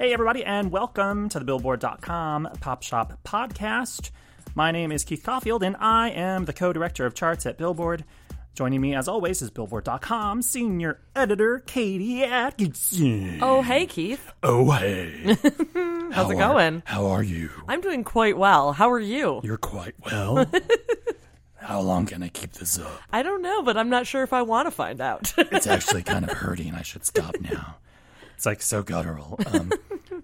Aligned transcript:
Hey, 0.00 0.14
everybody, 0.14 0.42
and 0.42 0.72
welcome 0.72 1.28
to 1.28 1.38
the 1.38 1.44
Billboard.com 1.44 2.48
Pop 2.62 2.82
Shop 2.82 3.18
Podcast. 3.22 4.12
My 4.54 4.70
name 4.70 4.92
is 4.92 5.04
Keith 5.04 5.22
Caulfield, 5.22 5.62
and 5.62 5.76
I 5.78 6.08
am 6.08 6.46
the 6.46 6.54
co 6.54 6.72
director 6.72 7.04
of 7.04 7.12
charts 7.12 7.44
at 7.44 7.58
Billboard. 7.58 8.06
Joining 8.54 8.80
me, 8.80 8.94
as 8.94 9.08
always, 9.08 9.42
is 9.42 9.50
Billboard.com 9.50 10.40
senior 10.40 11.02
editor 11.14 11.58
Katie 11.66 12.24
Atkinson. 12.24 13.40
Oh, 13.42 13.60
hey, 13.60 13.84
Keith. 13.84 14.32
Oh, 14.42 14.70
hey. 14.70 15.36
How's 16.12 16.30
it 16.30 16.38
going? 16.38 16.82
How 16.86 17.08
are 17.08 17.22
you? 17.22 17.50
I'm 17.68 17.82
doing 17.82 18.02
quite 18.02 18.38
well. 18.38 18.72
How 18.72 18.90
are 18.90 18.98
you? 18.98 19.42
You're 19.44 19.58
quite 19.58 19.96
well. 20.02 20.46
how 21.56 21.80
long 21.82 22.06
can 22.06 22.22
I 22.22 22.28
keep 22.28 22.54
this 22.54 22.78
up? 22.78 23.02
I 23.12 23.22
don't 23.22 23.42
know, 23.42 23.60
but 23.60 23.76
I'm 23.76 23.90
not 23.90 24.06
sure 24.06 24.22
if 24.22 24.32
I 24.32 24.40
want 24.40 24.66
to 24.66 24.70
find 24.70 25.02
out. 25.02 25.34
It's 25.36 25.66
actually 25.66 26.04
kind 26.04 26.24
of 26.24 26.30
hurting. 26.38 26.74
I 26.74 26.80
should 26.80 27.04
stop 27.04 27.38
now. 27.38 27.76
It's 28.40 28.46
like 28.46 28.62
so 28.62 28.82
guttural. 28.82 29.38
Um, 29.52 29.70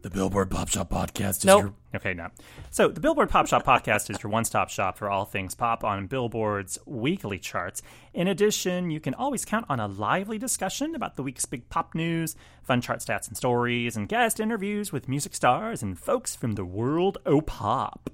the 0.06 0.10
Billboard 0.10 0.52
Pop 0.52 0.68
Shop 0.68 0.88
Podcast 0.88 1.38
is 1.38 1.44
Nope. 1.46 1.62
your 1.62 1.74
Okay, 1.96 2.14
no. 2.14 2.28
So, 2.70 2.86
the 2.86 3.00
Billboard 3.00 3.28
Pop 3.28 3.48
Shop 3.48 3.64
Podcast 3.64 4.08
is 4.08 4.22
your 4.22 4.30
one 4.30 4.44
stop 4.44 4.70
shop 4.70 4.96
for 4.98 5.10
all 5.10 5.24
things 5.24 5.56
pop 5.56 5.82
on 5.82 6.06
Billboard's 6.06 6.78
weekly 6.86 7.40
charts. 7.40 7.82
In 8.14 8.28
addition, 8.28 8.92
you 8.92 9.00
can 9.00 9.14
always 9.14 9.44
count 9.44 9.66
on 9.68 9.80
a 9.80 9.88
lively 9.88 10.38
discussion 10.38 10.94
about 10.94 11.16
the 11.16 11.24
week's 11.24 11.44
big 11.44 11.68
pop 11.70 11.92
news, 11.92 12.36
fun 12.62 12.80
chart 12.80 13.00
stats 13.00 13.26
and 13.26 13.36
stories, 13.36 13.96
and 13.96 14.08
guest 14.08 14.38
interviews 14.38 14.92
with 14.92 15.08
music 15.08 15.34
stars 15.34 15.82
and 15.82 15.98
folks 15.98 16.36
from 16.36 16.52
the 16.52 16.64
world 16.64 17.18
of 17.26 17.44
pop. 17.46 18.08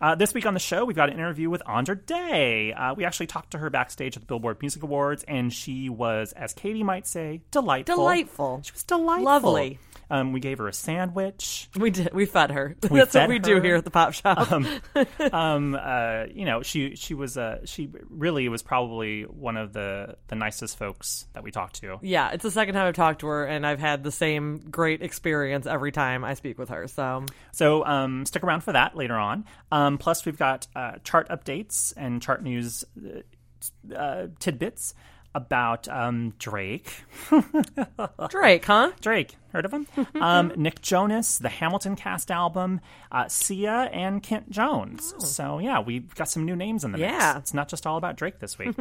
Uh, 0.00 0.14
this 0.14 0.32
week 0.32 0.46
on 0.46 0.54
the 0.54 0.60
show, 0.60 0.84
we've 0.84 0.94
got 0.94 1.08
an 1.08 1.16
interview 1.16 1.50
with 1.50 1.62
Andra 1.66 1.96
Day. 1.96 2.72
Uh, 2.72 2.94
we 2.94 3.04
actually 3.04 3.26
talked 3.26 3.50
to 3.50 3.58
her 3.58 3.70
backstage 3.70 4.14
at 4.16 4.22
the 4.22 4.26
Billboard 4.26 4.58
Music 4.60 4.84
Awards, 4.84 5.24
and 5.26 5.52
she 5.52 5.88
was, 5.88 6.32
as 6.34 6.52
Katie 6.52 6.84
might 6.84 7.08
say, 7.08 7.40
delightful. 7.50 7.96
Delightful. 7.96 8.60
She 8.62 8.72
was 8.72 8.84
delightful. 8.84 9.24
Lovely. 9.24 9.80
Um, 10.08 10.32
we 10.32 10.40
gave 10.40 10.58
her 10.58 10.68
a 10.68 10.72
sandwich. 10.72 11.68
we 11.76 11.90
did. 11.90 12.12
We 12.14 12.26
fed 12.26 12.52
her. 12.52 12.76
We 12.90 12.98
That's 12.98 13.12
fed 13.12 13.22
what 13.22 13.28
we 13.28 13.38
do 13.38 13.60
here 13.60 13.76
at 13.76 13.84
the 13.84 13.90
Pop 13.90 14.12
Shop. 14.12 14.52
um, 15.32 15.74
uh, 15.74 16.24
you 16.32 16.44
know, 16.44 16.62
she 16.62 16.94
she 16.96 17.14
was 17.14 17.36
uh, 17.36 17.64
she 17.64 17.88
really 18.08 18.48
was 18.48 18.62
probably 18.62 19.22
one 19.22 19.56
of 19.56 19.72
the 19.72 20.16
the 20.28 20.36
nicest 20.36 20.78
folks 20.78 21.26
that 21.32 21.42
we 21.42 21.50
talked 21.50 21.80
to. 21.80 21.98
yeah, 22.02 22.30
it's 22.30 22.42
the 22.42 22.50
second 22.50 22.74
time 22.74 22.86
I've 22.86 22.94
talked 22.94 23.20
to 23.20 23.26
her, 23.26 23.44
and 23.44 23.66
I've 23.66 23.80
had 23.80 24.04
the 24.04 24.12
same 24.12 24.58
great 24.70 25.02
experience 25.02 25.66
every 25.66 25.92
time 25.92 26.24
I 26.24 26.34
speak 26.34 26.58
with 26.58 26.68
her. 26.68 26.86
So, 26.88 27.26
So 27.52 27.84
um, 27.84 28.26
stick 28.26 28.44
around 28.44 28.60
for 28.62 28.72
that 28.72 28.96
later 28.96 29.16
on. 29.16 29.44
Um, 29.72 29.98
plus, 29.98 30.24
we've 30.24 30.38
got 30.38 30.66
uh, 30.76 30.92
chart 31.02 31.28
updates 31.28 31.92
and 31.96 32.22
chart 32.22 32.42
news 32.42 32.84
uh, 32.96 33.94
uh, 33.94 34.26
tidbits 34.38 34.94
about 35.36 35.86
um, 35.88 36.32
Drake. 36.38 37.04
Drake, 38.30 38.64
huh? 38.64 38.92
Drake, 39.02 39.36
heard 39.52 39.66
of 39.66 39.72
him? 39.72 39.86
um, 40.20 40.50
Nick 40.56 40.80
Jonas, 40.80 41.36
the 41.36 41.50
Hamilton 41.50 41.94
cast 41.94 42.30
album, 42.30 42.80
uh, 43.12 43.28
Sia, 43.28 43.90
and 43.92 44.22
Kent 44.22 44.50
Jones. 44.50 45.12
So 45.18 45.58
yeah, 45.58 45.80
we've 45.80 46.12
got 46.14 46.30
some 46.30 46.46
new 46.46 46.56
names 46.56 46.84
in 46.84 46.92
the 46.92 46.98
mix. 46.98 47.12
Yeah. 47.12 47.36
It's 47.36 47.52
not 47.52 47.68
just 47.68 47.86
all 47.86 47.98
about 47.98 48.16
Drake 48.16 48.38
this 48.38 48.58
week. 48.58 48.74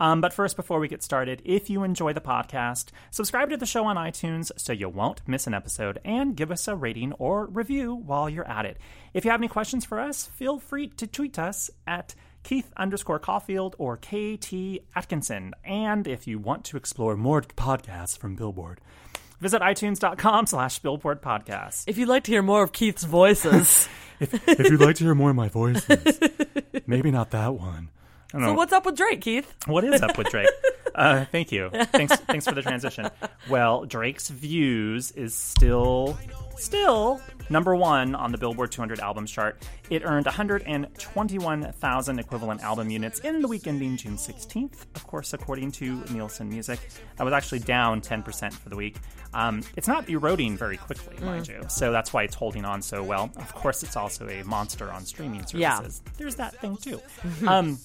um, 0.00 0.20
but 0.20 0.32
first, 0.32 0.56
before 0.56 0.80
we 0.80 0.88
get 0.88 1.04
started, 1.04 1.42
if 1.44 1.70
you 1.70 1.84
enjoy 1.84 2.12
the 2.12 2.20
podcast, 2.20 2.86
subscribe 3.12 3.50
to 3.50 3.56
the 3.56 3.64
show 3.64 3.84
on 3.84 3.94
iTunes 3.94 4.50
so 4.56 4.72
you 4.72 4.88
won't 4.88 5.20
miss 5.28 5.46
an 5.46 5.54
episode, 5.54 6.00
and 6.04 6.36
give 6.36 6.50
us 6.50 6.66
a 6.66 6.74
rating 6.74 7.12
or 7.14 7.46
review 7.46 7.94
while 7.94 8.28
you're 8.28 8.48
at 8.48 8.66
it. 8.66 8.78
If 9.14 9.24
you 9.24 9.30
have 9.30 9.40
any 9.40 9.48
questions 9.48 9.84
for 9.84 10.00
us, 10.00 10.26
feel 10.26 10.58
free 10.58 10.88
to 10.88 11.06
tweet 11.06 11.38
us 11.38 11.70
at 11.86 12.16
Keith 12.42 12.72
underscore 12.76 13.18
Caulfield 13.18 13.76
or 13.78 13.96
Katie 13.96 14.80
Atkinson. 14.96 15.52
And 15.64 16.06
if 16.08 16.26
you 16.26 16.38
want 16.38 16.64
to 16.66 16.76
explore 16.76 17.16
more 17.16 17.42
podcasts 17.42 18.16
from 18.16 18.34
Billboard, 18.36 18.80
visit 19.40 19.62
itunes.com 19.62 20.46
slash 20.46 20.78
billboard 20.80 21.22
podcast. 21.22 21.84
If 21.86 21.98
you'd 21.98 22.08
like 22.08 22.24
to 22.24 22.32
hear 22.32 22.42
more 22.42 22.62
of 22.62 22.72
Keith's 22.72 23.04
voices, 23.04 23.88
If, 24.20 24.34
if 24.46 24.70
you'd 24.70 24.82
like 24.82 24.96
to 24.96 25.04
hear 25.04 25.14
more 25.14 25.30
of 25.30 25.36
my 25.36 25.48
voices, 25.48 26.20
maybe 26.86 27.10
not 27.10 27.30
that 27.30 27.54
one. 27.54 27.88
So 28.30 28.38
know. 28.38 28.54
what's 28.54 28.72
up 28.72 28.86
with 28.86 28.96
Drake, 28.96 29.20
Keith? 29.22 29.52
What 29.66 29.82
is 29.82 30.02
up 30.02 30.16
with 30.16 30.28
Drake? 30.28 30.48
Uh, 30.92 31.24
thank 31.26 31.52
you. 31.52 31.70
Thanks, 31.70 32.16
thanks 32.16 32.44
for 32.44 32.52
the 32.52 32.62
transition. 32.62 33.08
Well, 33.48 33.84
Drake's 33.84 34.28
Views 34.28 35.12
is 35.12 35.34
still, 35.34 36.18
still 36.56 37.20
number 37.48 37.76
one 37.76 38.14
on 38.14 38.32
the 38.32 38.38
Billboard 38.38 38.72
200 38.72 38.98
albums 38.98 39.30
chart. 39.30 39.62
It 39.88 40.02
earned 40.04 40.26
121,000 40.26 42.18
equivalent 42.18 42.62
album 42.62 42.90
units 42.90 43.20
in 43.20 43.40
the 43.40 43.48
week 43.48 43.68
ending 43.68 43.96
June 43.96 44.16
16th, 44.16 44.86
of 44.94 45.06
course, 45.06 45.32
according 45.32 45.72
to 45.72 46.02
Nielsen 46.10 46.48
Music. 46.48 46.80
That 47.16 47.24
was 47.24 47.32
actually 47.32 47.60
down 47.60 48.00
10% 48.00 48.52
for 48.52 48.68
the 48.68 48.76
week. 48.76 48.96
Um, 49.32 49.62
it's 49.76 49.88
not 49.88 50.08
eroding 50.08 50.56
very 50.56 50.76
quickly, 50.76 51.16
mind 51.24 51.46
you, 51.46 51.62
so 51.68 51.92
that's 51.92 52.12
why 52.12 52.24
it's 52.24 52.34
holding 52.34 52.64
on 52.64 52.82
so 52.82 53.02
well. 53.02 53.30
Of 53.36 53.54
course, 53.54 53.82
it's 53.82 53.96
also 53.96 54.28
a 54.28 54.42
monster 54.42 54.90
on 54.90 55.04
streaming 55.04 55.46
services. 55.46 56.02
Yeah. 56.04 56.12
There's 56.18 56.34
that 56.36 56.56
thing 56.56 56.76
too. 56.76 57.00
um, 57.46 57.78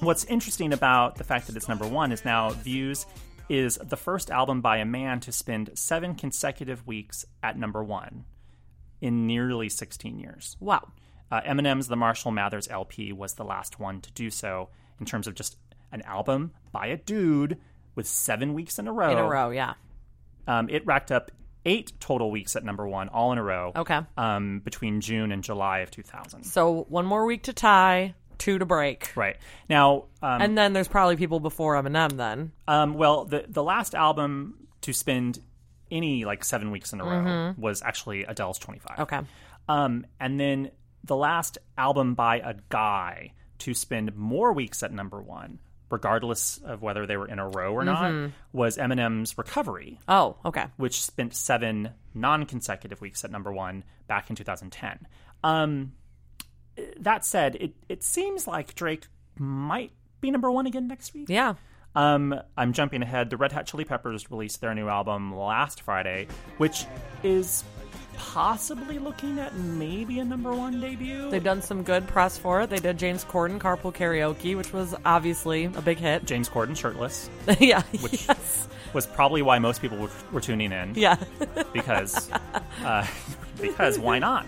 What's 0.00 0.24
interesting 0.24 0.72
about 0.72 1.16
the 1.16 1.24
fact 1.24 1.46
that 1.46 1.56
it's 1.56 1.68
number 1.68 1.86
one 1.86 2.12
is 2.12 2.24
now 2.24 2.50
Views 2.50 3.06
is 3.48 3.78
the 3.82 3.96
first 3.96 4.30
album 4.30 4.60
by 4.60 4.78
a 4.78 4.84
man 4.84 5.20
to 5.20 5.32
spend 5.32 5.70
seven 5.74 6.14
consecutive 6.14 6.86
weeks 6.86 7.24
at 7.42 7.58
number 7.58 7.82
one 7.82 8.24
in 9.00 9.26
nearly 9.26 9.68
16 9.68 10.18
years. 10.18 10.56
Wow. 10.60 10.88
Uh, 11.30 11.40
Eminem's 11.42 11.88
The 11.88 11.96
Marshall 11.96 12.30
Mathers 12.30 12.68
LP 12.68 13.12
was 13.12 13.34
the 13.34 13.44
last 13.44 13.78
one 13.78 14.00
to 14.00 14.12
do 14.12 14.30
so 14.30 14.68
in 15.00 15.06
terms 15.06 15.26
of 15.26 15.34
just 15.34 15.56
an 15.92 16.02
album 16.02 16.52
by 16.72 16.86
a 16.86 16.96
dude 16.96 17.58
with 17.94 18.06
seven 18.06 18.54
weeks 18.54 18.78
in 18.78 18.88
a 18.88 18.92
row. 18.92 19.10
In 19.10 19.18
a 19.18 19.28
row, 19.28 19.50
yeah. 19.50 19.74
Um, 20.46 20.68
it 20.68 20.84
racked 20.86 21.10
up 21.12 21.30
eight 21.64 21.92
total 22.00 22.30
weeks 22.30 22.56
at 22.56 22.64
number 22.64 22.86
one, 22.86 23.08
all 23.08 23.32
in 23.32 23.38
a 23.38 23.42
row. 23.42 23.72
Okay. 23.74 24.00
Um, 24.16 24.60
between 24.60 25.00
June 25.00 25.32
and 25.32 25.42
July 25.42 25.78
of 25.80 25.90
2000. 25.90 26.44
So 26.44 26.84
one 26.88 27.06
more 27.06 27.24
week 27.24 27.44
to 27.44 27.52
tie, 27.52 28.14
two 28.38 28.58
to 28.58 28.66
break. 28.66 29.10
Right. 29.16 29.36
Now, 29.68 30.04
um, 30.22 30.40
And 30.42 30.58
then 30.58 30.72
there's 30.72 30.88
probably 30.88 31.16
people 31.16 31.40
before 31.40 31.74
Eminem 31.74 32.12
then. 32.16 32.52
Um, 32.68 32.94
well, 32.94 33.24
the 33.24 33.44
the 33.48 33.62
last 33.62 33.94
album 33.94 34.66
to 34.82 34.92
spend 34.92 35.40
any 35.90 36.24
like 36.24 36.44
seven 36.44 36.70
weeks 36.70 36.92
in 36.92 37.00
a 37.00 37.04
row 37.04 37.54
was 37.58 37.82
actually 37.82 38.24
Adele's 38.24 38.58
Twenty 38.58 38.80
Five. 38.80 39.00
Okay. 39.00 39.20
Um, 39.68 40.06
and 40.20 40.38
then 40.38 40.70
the 41.04 41.16
last 41.16 41.58
album 41.78 42.14
by 42.14 42.36
a 42.38 42.54
guy 42.68 43.32
to 43.60 43.74
spend 43.74 44.14
more 44.16 44.52
weeks 44.52 44.82
at 44.82 44.92
number 44.92 45.22
one, 45.22 45.58
regardless 45.90 46.58
of 46.58 46.82
whether 46.82 47.06
they 47.06 47.16
were 47.16 47.28
in 47.28 47.38
a 47.38 47.48
row 47.48 47.72
or 47.72 47.84
not, 47.84 48.30
was 48.52 48.76
Eminem's 48.78 49.38
Recovery, 49.38 50.00
Oh, 50.08 50.36
okay. 50.44 50.66
which 50.76 51.02
spent 51.02 51.34
seven 51.34 51.90
non-consecutive 52.14 53.00
weeks 53.00 53.24
at 53.24 53.30
number 53.30 53.52
one 53.52 53.84
back 54.06 54.28
in 54.30 54.36
2010. 54.36 55.06
Um, 55.42 55.92
that 57.00 57.24
said, 57.24 57.56
it 57.56 57.74
it 57.88 58.02
seems 58.02 58.46
like 58.46 58.74
Drake 58.74 59.06
might 59.38 59.92
be 60.20 60.30
number 60.30 60.50
one 60.50 60.66
again 60.66 60.86
next 60.88 61.14
week. 61.14 61.28
Yeah. 61.28 61.54
Um, 61.96 62.34
I'm 62.56 62.72
jumping 62.72 63.02
ahead. 63.02 63.30
The 63.30 63.36
Red 63.36 63.52
Hot 63.52 63.66
Chili 63.66 63.84
Peppers 63.84 64.30
released 64.30 64.60
their 64.60 64.74
new 64.74 64.88
album 64.88 65.34
last 65.36 65.82
Friday, 65.82 66.26
which 66.58 66.86
is 67.22 67.62
possibly 68.16 68.98
looking 68.98 69.38
at 69.38 69.54
maybe 69.56 70.18
a 70.18 70.24
number 70.24 70.52
one 70.52 70.80
debut. 70.80 71.30
They've 71.30 71.42
done 71.42 71.62
some 71.62 71.82
good 71.82 72.06
press 72.06 72.36
for 72.38 72.62
it. 72.62 72.70
They 72.70 72.78
did 72.78 72.98
James 72.98 73.24
Corden 73.24 73.58
Carpool 73.58 73.94
Karaoke, 73.94 74.56
which 74.56 74.72
was 74.72 74.94
obviously 75.04 75.64
a 75.66 75.82
big 75.82 75.98
hit. 75.98 76.24
James 76.24 76.48
Corden 76.48 76.76
shirtless 76.76 77.28
yeah. 77.60 77.82
Which- 78.00 78.26
yes. 78.28 78.68
was 78.92 79.06
probably 79.06 79.42
why 79.42 79.58
most 79.58 79.80
people 79.80 79.98
were, 79.98 80.10
were 80.32 80.40
tuning 80.40 80.72
in 80.72 80.94
Yeah. 80.94 81.16
because 81.72 82.30
uh, 82.84 83.06
because 83.60 83.98
why 83.98 84.18
not? 84.18 84.46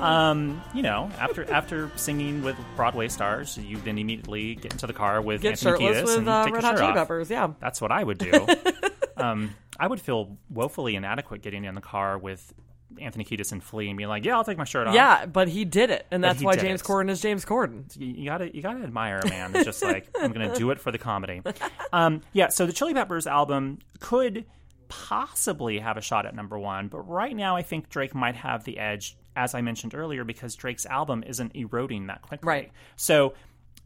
Um, 0.00 0.62
you 0.74 0.82
know, 0.82 1.10
after 1.18 1.50
after 1.50 1.90
singing 1.96 2.42
with 2.42 2.56
Broadway 2.76 3.08
stars, 3.08 3.58
you 3.58 3.76
then 3.78 3.98
immediately 3.98 4.54
get 4.56 4.72
into 4.72 4.86
the 4.86 4.92
car 4.92 5.20
with 5.20 5.42
Get 5.42 5.52
Anthony 5.52 5.70
shirtless 5.72 5.96
Kiedis 5.96 6.04
with 6.04 6.18
and 6.18 6.28
uh, 6.28 6.44
take 6.44 6.54
Red 6.54 6.62
your 6.62 6.70
Hot 6.70 6.70
shirt 6.70 6.78
Chili 6.78 6.90
off. 6.90 6.96
Peppers. 6.96 7.30
Yeah. 7.30 7.48
That's 7.60 7.80
what 7.80 7.92
I 7.92 8.02
would 8.04 8.18
do. 8.18 8.46
um, 9.16 9.54
I 9.78 9.86
would 9.86 10.00
feel 10.00 10.36
woefully 10.50 10.96
inadequate 10.96 11.42
getting 11.42 11.64
in 11.64 11.74
the 11.74 11.80
car 11.80 12.18
with 12.18 12.52
Anthony 13.00 13.24
Kiedis 13.24 13.52
and 13.52 13.62
Flea 13.62 13.88
and 13.88 13.96
being 13.96 14.08
like, 14.08 14.24
"Yeah, 14.24 14.36
I'll 14.36 14.44
take 14.44 14.58
my 14.58 14.64
shirt 14.64 14.86
off." 14.88 14.94
Yeah, 14.94 15.26
but 15.26 15.48
he 15.48 15.64
did 15.64 15.90
it, 15.90 16.06
and 16.10 16.22
But 16.22 16.28
that's 16.28 16.40
he 16.40 16.46
why 16.46 16.54
did 16.54 16.62
James 16.62 16.80
it. 16.80 16.84
Corden 16.84 17.10
is 17.10 17.20
James 17.20 17.44
Corden. 17.44 17.84
you, 17.96 18.06
you 18.08 18.24
gotta 18.24 18.54
you 18.54 18.62
gotta 18.62 18.82
admire 18.82 19.18
a 19.20 19.28
man 19.28 19.52
that's 19.52 19.64
just 19.64 19.82
like 19.82 20.08
I'm 20.18 20.32
gonna 20.32 20.54
do 20.54 20.70
it 20.70 20.80
for 20.80 20.90
the 20.90 20.98
comedy. 20.98 21.42
Um, 21.92 22.20
yeah, 22.34 22.48
so 22.48 22.66
the 22.66 22.72
Chili 22.74 22.92
Peppers 22.92 23.26
album 23.26 23.78
could 24.00 24.44
possibly 24.88 25.78
have 25.78 25.96
a 25.96 26.00
shot 26.02 26.26
at 26.26 26.34
number 26.34 26.58
one, 26.58 26.88
but 26.88 27.00
right 27.08 27.34
now 27.34 27.56
I 27.56 27.62
think 27.62 27.88
Drake 27.88 28.14
might 28.14 28.34
have 28.36 28.64
the 28.64 28.78
edge, 28.78 29.16
as 29.38 29.54
I 29.54 29.60
mentioned 29.60 29.94
earlier, 29.94 30.24
because 30.24 30.56
Drake's 30.56 30.84
album 30.84 31.22
isn't 31.24 31.54
eroding 31.54 32.08
that 32.08 32.22
quickly. 32.22 32.48
Right. 32.48 32.72
So 32.96 33.34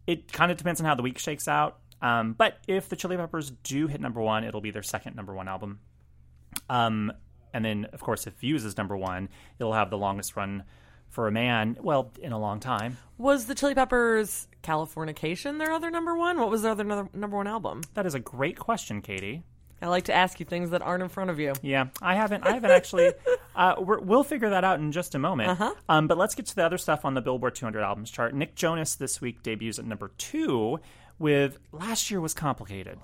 it 0.06 0.32
kind 0.32 0.50
of 0.50 0.56
depends 0.56 0.80
on 0.80 0.86
how 0.86 0.94
the 0.94 1.02
week 1.02 1.18
shakes 1.18 1.46
out. 1.46 1.78
Um, 2.00 2.32
but 2.32 2.58
if 2.66 2.88
the 2.88 2.96
Chili 2.96 3.16
Peppers 3.16 3.52
do 3.62 3.86
hit 3.86 4.00
number 4.00 4.20
one, 4.20 4.44
it'll 4.44 4.62
be 4.62 4.70
their 4.70 4.82
second 4.82 5.14
number 5.14 5.34
one 5.34 5.48
album. 5.48 5.80
Um, 6.70 7.12
and 7.52 7.64
then, 7.64 7.84
of 7.92 8.00
course, 8.00 8.26
if 8.26 8.32
Views 8.34 8.64
is 8.64 8.78
number 8.78 8.96
one, 8.96 9.28
it'll 9.58 9.74
have 9.74 9.90
the 9.90 9.98
longest 9.98 10.36
run 10.36 10.64
for 11.10 11.28
a 11.28 11.30
man, 11.30 11.76
well, 11.82 12.10
in 12.20 12.32
a 12.32 12.38
long 12.38 12.58
time. 12.58 12.96
Was 13.18 13.44
the 13.44 13.54
Chili 13.54 13.74
Peppers 13.74 14.48
Californication 14.62 15.58
their 15.58 15.70
other 15.70 15.90
number 15.90 16.16
one? 16.16 16.40
What 16.40 16.48
was 16.48 16.62
their 16.62 16.72
other 16.72 16.84
number, 16.84 17.16
number 17.16 17.36
one 17.36 17.46
album? 17.46 17.82
That 17.92 18.06
is 18.06 18.14
a 18.14 18.20
great 18.20 18.58
question, 18.58 19.02
Katie. 19.02 19.42
I 19.82 19.88
like 19.88 20.04
to 20.04 20.14
ask 20.14 20.38
you 20.38 20.46
things 20.46 20.70
that 20.70 20.80
aren't 20.80 21.02
in 21.02 21.08
front 21.08 21.30
of 21.30 21.40
you. 21.40 21.54
Yeah, 21.60 21.88
I 22.00 22.14
haven't. 22.14 22.46
I 22.46 22.52
haven't 22.52 22.70
actually. 22.70 23.12
Uh, 23.54 23.74
we're, 23.78 23.98
we'll 23.98 24.24
figure 24.24 24.48
that 24.48 24.64
out 24.64 24.80
in 24.80 24.92
just 24.92 25.14
a 25.14 25.18
moment. 25.18 25.50
Uh-huh. 25.50 25.74
Um, 25.86 26.06
but 26.06 26.16
let's 26.16 26.34
get 26.34 26.46
to 26.46 26.56
the 26.56 26.64
other 26.64 26.78
stuff 26.78 27.04
on 27.04 27.12
the 27.12 27.20
Billboard 27.20 27.54
200 27.54 27.82
albums 27.82 28.10
chart. 28.10 28.34
Nick 28.34 28.54
Jonas 28.54 28.94
this 28.94 29.20
week 29.20 29.42
debuts 29.42 29.78
at 29.78 29.84
number 29.84 30.10
two. 30.16 30.80
With 31.18 31.58
last 31.70 32.10
year 32.10 32.22
was 32.22 32.32
complicated. 32.32 32.98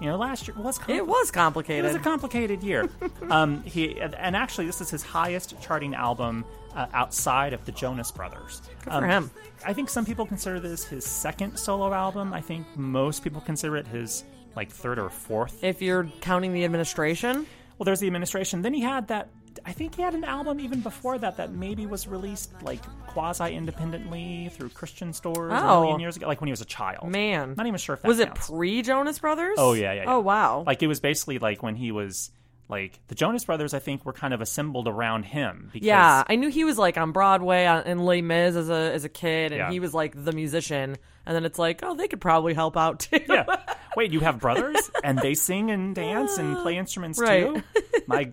You 0.00 0.06
know, 0.06 0.16
last 0.16 0.48
year 0.48 0.56
was 0.56 0.78
complicated. 0.78 0.96
It 0.96 1.06
was 1.06 1.30
complicated. 1.30 1.84
It 1.84 1.88
was 1.88 1.96
a 1.96 2.00
complicated 2.00 2.62
year. 2.62 2.88
um, 3.30 3.62
he 3.64 4.00
and 4.00 4.34
actually, 4.34 4.64
this 4.64 4.80
is 4.80 4.88
his 4.88 5.02
highest 5.02 5.60
charting 5.60 5.94
album 5.94 6.46
uh, 6.74 6.86
outside 6.94 7.52
of 7.52 7.64
the 7.66 7.72
Jonas 7.72 8.10
Brothers. 8.10 8.62
Good 8.84 8.94
for 8.94 9.06
him. 9.06 9.30
I 9.66 9.74
think 9.74 9.90
some 9.90 10.06
people 10.06 10.24
consider 10.24 10.58
this 10.58 10.84
his 10.84 11.04
second 11.04 11.58
solo 11.58 11.92
album. 11.92 12.32
I 12.32 12.40
think 12.40 12.66
most 12.76 13.22
people 13.22 13.42
consider 13.42 13.76
it 13.76 13.86
his 13.86 14.24
like 14.56 14.70
third 14.70 14.98
or 14.98 15.08
fourth. 15.10 15.62
if 15.64 15.80
you're 15.82 16.04
counting 16.20 16.52
the 16.52 16.64
administration, 16.64 17.46
Well, 17.78 17.84
there's 17.84 18.00
the 18.00 18.06
administration. 18.06 18.62
Then 18.62 18.74
he 18.74 18.80
had 18.80 19.08
that. 19.08 19.28
I 19.66 19.72
think 19.72 19.94
he 19.96 20.02
had 20.02 20.14
an 20.14 20.24
album 20.24 20.60
even 20.60 20.80
before 20.80 21.18
that 21.18 21.36
that 21.36 21.52
maybe 21.52 21.84
was 21.86 22.08
released 22.08 22.50
like 22.62 22.80
quasi 23.06 23.54
independently 23.54 24.50
through 24.54 24.70
Christian 24.70 25.12
stores 25.12 25.52
a 25.52 25.62
Oh. 25.62 25.80
million 25.82 26.00
years 26.00 26.16
ago, 26.16 26.26
like 26.26 26.40
when 26.40 26.48
he 26.48 26.52
was 26.52 26.62
a 26.62 26.66
child. 26.66 27.10
man, 27.10 27.54
not 27.56 27.66
even 27.66 27.78
sure 27.78 27.94
if 27.94 28.02
that 28.02 28.08
was 28.08 28.18
it 28.18 28.28
counts. 28.28 28.48
pre 28.48 28.80
Jonas 28.82 29.18
Brothers? 29.18 29.56
Oh, 29.58 29.74
yeah, 29.74 29.92
yeah, 29.92 30.02
yeah. 30.04 30.14
Oh 30.14 30.20
wow. 30.20 30.64
like 30.66 30.82
it 30.82 30.86
was 30.86 31.00
basically 31.00 31.38
like 31.38 31.62
when 31.62 31.76
he 31.76 31.92
was 31.92 32.30
like 32.68 32.98
the 33.08 33.14
Jonas 33.14 33.44
Brothers. 33.44 33.74
I 33.74 33.78
think 33.78 34.06
were 34.06 34.14
kind 34.14 34.32
of 34.32 34.40
assembled 34.40 34.88
around 34.88 35.24
him. 35.24 35.68
Because, 35.72 35.86
yeah, 35.86 36.24
I 36.26 36.36
knew 36.36 36.48
he 36.48 36.64
was 36.64 36.78
like 36.78 36.96
on 36.96 37.12
Broadway 37.12 37.66
on, 37.66 37.82
in 37.84 37.98
Les 37.98 38.22
Mis 38.22 38.56
as 38.56 38.70
a 38.70 38.92
as 38.94 39.04
a 39.04 39.10
kid, 39.10 39.52
and 39.52 39.58
Yeah. 39.58 39.70
he 39.70 39.80
was 39.80 39.92
like 39.92 40.14
the 40.24 40.32
musician. 40.32 40.96
And 41.26 41.36
then 41.36 41.44
it's 41.44 41.58
like, 41.58 41.80
oh, 41.82 41.94
they 41.94 42.08
could 42.08 42.20
probably 42.22 42.54
help 42.54 42.76
out 42.78 43.00
too. 43.00 43.20
yeah. 43.28 43.44
Wait, 43.96 44.12
you 44.12 44.20
have 44.20 44.38
brothers 44.40 44.90
and 45.04 45.18
they 45.18 45.34
sing 45.34 45.70
and 45.70 45.94
dance 45.94 46.38
and 46.38 46.56
play 46.58 46.76
instruments 46.78 47.18
Right. 47.18 47.42
too? 47.54 47.62
My, 48.06 48.32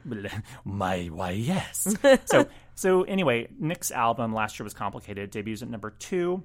My, 0.63 1.05
why, 1.07 1.31
yes. 1.31 1.95
so 2.25 2.47
so 2.75 3.03
anyway, 3.03 3.47
Nick's 3.59 3.91
album 3.91 4.33
last 4.33 4.57
year 4.59 4.63
was 4.63 4.73
complicated. 4.73 5.31
Debuts 5.31 5.61
at 5.61 5.69
number 5.69 5.89
two. 5.91 6.43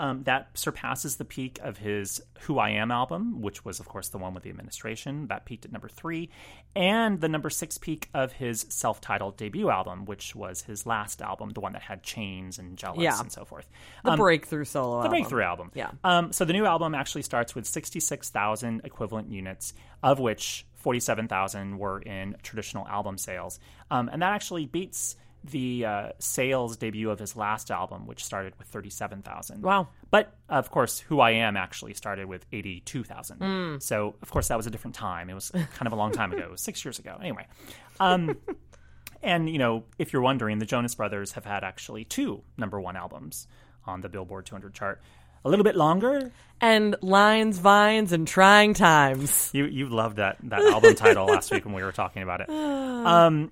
Um, 0.00 0.22
that 0.24 0.48
surpasses 0.54 1.16
the 1.16 1.26
peak 1.26 1.58
of 1.62 1.76
his 1.76 2.22
Who 2.40 2.58
I 2.58 2.70
Am 2.70 2.90
album, 2.90 3.42
which 3.42 3.64
was, 3.66 3.80
of 3.80 3.86
course, 3.86 4.08
the 4.08 4.16
one 4.18 4.32
with 4.32 4.42
the 4.44 4.48
administration. 4.50 5.26
That 5.26 5.44
peaked 5.44 5.66
at 5.66 5.72
number 5.72 5.88
three. 5.88 6.30
And 6.74 7.20
the 7.20 7.28
number 7.28 7.50
six 7.50 7.76
peak 7.76 8.08
of 8.14 8.32
his 8.32 8.64
self 8.70 9.00
titled 9.00 9.36
debut 9.36 9.68
album, 9.68 10.06
which 10.06 10.34
was 10.34 10.62
his 10.62 10.86
last 10.86 11.20
album, 11.20 11.50
the 11.50 11.60
one 11.60 11.74
that 11.74 11.82
had 11.82 12.02
Chains 12.02 12.58
and 12.58 12.78
Jealous 12.78 13.00
Yeah. 13.00 13.20
and 13.20 13.30
so 13.30 13.44
forth. 13.44 13.68
the 14.02 14.12
Um, 14.12 14.16
breakthrough 14.18 14.64
solo. 14.64 14.90
the 14.90 14.96
album. 15.04 15.10
breakthrough 15.10 15.42
album. 15.42 15.70
Yeah. 15.74 15.90
Um, 16.02 16.32
so 16.32 16.44
the 16.46 16.54
new 16.54 16.64
album 16.64 16.94
actually 16.94 17.22
starts 17.22 17.54
with 17.54 17.66
66,000 17.66 18.80
equivalent 18.84 19.30
units, 19.30 19.74
of 20.02 20.18
which 20.18 20.66
47,000 20.76 21.78
were 21.78 22.00
in 22.00 22.36
traditional 22.42 22.86
album 22.88 23.18
sales. 23.18 23.60
Um, 23.90 24.08
and 24.10 24.22
that 24.22 24.32
actually 24.32 24.64
beats 24.66 25.16
the 25.44 25.84
uh, 25.84 26.08
sales 26.18 26.76
debut 26.76 27.10
of 27.10 27.18
his 27.18 27.36
last 27.36 27.70
album, 27.70 28.06
which 28.06 28.24
started 28.24 28.52
with 28.58 28.68
37,000. 28.68 29.62
Wow. 29.62 29.88
But 30.10 30.34
of 30.48 30.70
course, 30.70 30.98
Who 31.00 31.20
I 31.20 31.32
Am 31.32 31.56
actually 31.56 31.94
started 31.94 32.26
with 32.26 32.44
82,000. 32.52 33.38
Hmm. 33.38 33.76
So, 33.78 34.16
of 34.22 34.30
course, 34.30 34.48
that 34.48 34.56
was 34.56 34.66
a 34.66 34.70
different 34.70 34.94
time. 34.94 35.30
It 35.30 35.34
was 35.34 35.50
kind 35.50 35.86
of 35.86 35.92
a 35.92 35.96
long 35.96 36.12
time 36.12 36.32
ago, 36.32 36.42
It 36.42 36.50
was 36.50 36.60
six 36.60 36.84
years 36.84 36.98
ago. 36.98 37.16
Anyway. 37.20 37.46
Um, 37.98 38.36
and, 39.22 39.48
you 39.48 39.58
know, 39.58 39.84
if 39.98 40.12
you're 40.12 40.22
wondering, 40.22 40.58
the 40.58 40.66
Jonas 40.66 40.94
Brothers 40.94 41.32
have 41.32 41.44
had 41.44 41.64
actually 41.64 42.04
two 42.04 42.42
number 42.56 42.80
one 42.80 42.96
albums 42.96 43.46
on 43.86 44.00
the 44.00 44.08
Billboard 44.08 44.46
200 44.46 44.74
chart. 44.74 45.00
A 45.42 45.48
little 45.48 45.64
bit 45.64 45.74
longer. 45.74 46.30
And 46.60 46.96
lines, 47.00 47.58
vines, 47.58 48.12
and 48.12 48.28
trying 48.28 48.74
times. 48.74 49.50
You 49.54 49.64
you 49.64 49.88
loved 49.88 50.18
that 50.18 50.36
that 50.42 50.60
album 50.60 50.94
title 50.94 51.24
last 51.24 51.50
week 51.50 51.64
when 51.64 51.72
we 51.72 51.82
were 51.82 51.92
talking 51.92 52.22
about 52.22 52.42
it. 52.42 52.50
Um, 53.00 53.50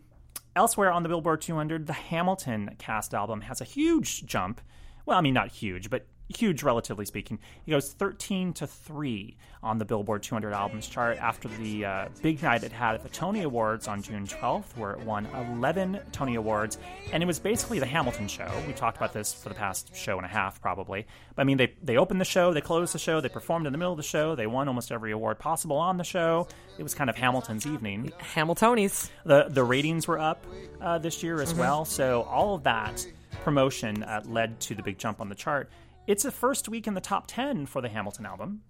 elsewhere 0.58 0.90
on 0.90 1.04
the 1.04 1.08
Billboard 1.08 1.40
200, 1.40 1.86
the 1.86 1.92
Hamilton 1.92 2.74
cast 2.78 3.14
album 3.14 3.42
has 3.42 3.60
a 3.60 3.64
huge 3.64 4.26
jump. 4.26 4.60
Well, 5.06 5.16
I 5.16 5.20
mean 5.20 5.32
not 5.32 5.52
huge, 5.52 5.88
but 5.88 6.06
huge 6.36 6.62
relatively 6.62 7.04
speaking. 7.04 7.38
It 7.66 7.70
goes 7.70 7.92
13 7.92 8.52
to 8.54 8.66
3 8.66 9.36
on 9.62 9.78
the 9.78 9.84
Billboard 9.84 10.22
200 10.22 10.52
albums 10.52 10.86
chart 10.86 11.18
after 11.18 11.48
the 11.48 11.84
uh, 11.84 12.08
big 12.22 12.42
night 12.42 12.62
it 12.62 12.72
had 12.72 12.94
at 12.94 13.02
the 13.02 13.08
Tony 13.08 13.42
Awards 13.42 13.88
on 13.88 14.02
June 14.02 14.26
12th, 14.26 14.76
where 14.76 14.92
it 14.92 15.00
won 15.00 15.26
11 15.56 16.00
Tony 16.12 16.36
Awards. 16.36 16.78
And 17.12 17.22
it 17.22 17.26
was 17.26 17.38
basically 17.38 17.78
the 17.78 17.86
Hamilton 17.86 18.28
show. 18.28 18.50
We 18.66 18.72
talked 18.72 18.96
about 18.96 19.12
this 19.12 19.32
for 19.32 19.48
the 19.48 19.54
past 19.54 19.94
show 19.94 20.16
and 20.16 20.24
a 20.24 20.28
half, 20.28 20.60
probably. 20.60 21.06
But 21.34 21.42
I 21.42 21.44
mean, 21.44 21.56
they, 21.56 21.74
they 21.82 21.96
opened 21.96 22.20
the 22.20 22.26
show, 22.26 22.52
they 22.52 22.60
closed 22.60 22.94
the 22.94 22.98
show, 22.98 23.20
they 23.20 23.28
performed 23.28 23.66
in 23.66 23.72
the 23.72 23.78
middle 23.78 23.92
of 23.92 23.96
the 23.96 24.02
show, 24.02 24.34
they 24.34 24.46
won 24.46 24.68
almost 24.68 24.92
every 24.92 25.12
award 25.12 25.38
possible 25.38 25.76
on 25.76 25.96
the 25.96 26.04
show. 26.04 26.46
It 26.78 26.82
was 26.82 26.94
kind 26.94 27.10
of 27.10 27.16
Hamilton's 27.16 27.66
evening. 27.66 28.12
Hamiltonies. 28.18 29.10
The 29.24 29.46
the 29.48 29.64
ratings 29.64 30.06
were 30.06 30.18
up 30.18 30.44
uh, 30.80 30.98
this 30.98 31.22
year 31.22 31.40
as 31.42 31.54
well, 31.54 31.84
so 31.84 32.22
all 32.22 32.54
of 32.54 32.62
that 32.64 33.06
promotion 33.42 34.02
uh, 34.02 34.22
led 34.26 34.60
to 34.60 34.74
the 34.74 34.82
big 34.82 34.98
jump 34.98 35.20
on 35.20 35.28
the 35.28 35.34
chart. 35.34 35.70
It's 36.08 36.22
the 36.22 36.32
first 36.32 36.70
week 36.70 36.86
in 36.86 36.94
the 36.94 37.02
top 37.02 37.26
ten 37.26 37.66
for 37.66 37.82
the 37.82 37.88
Hamilton 37.90 38.24
album, 38.24 38.62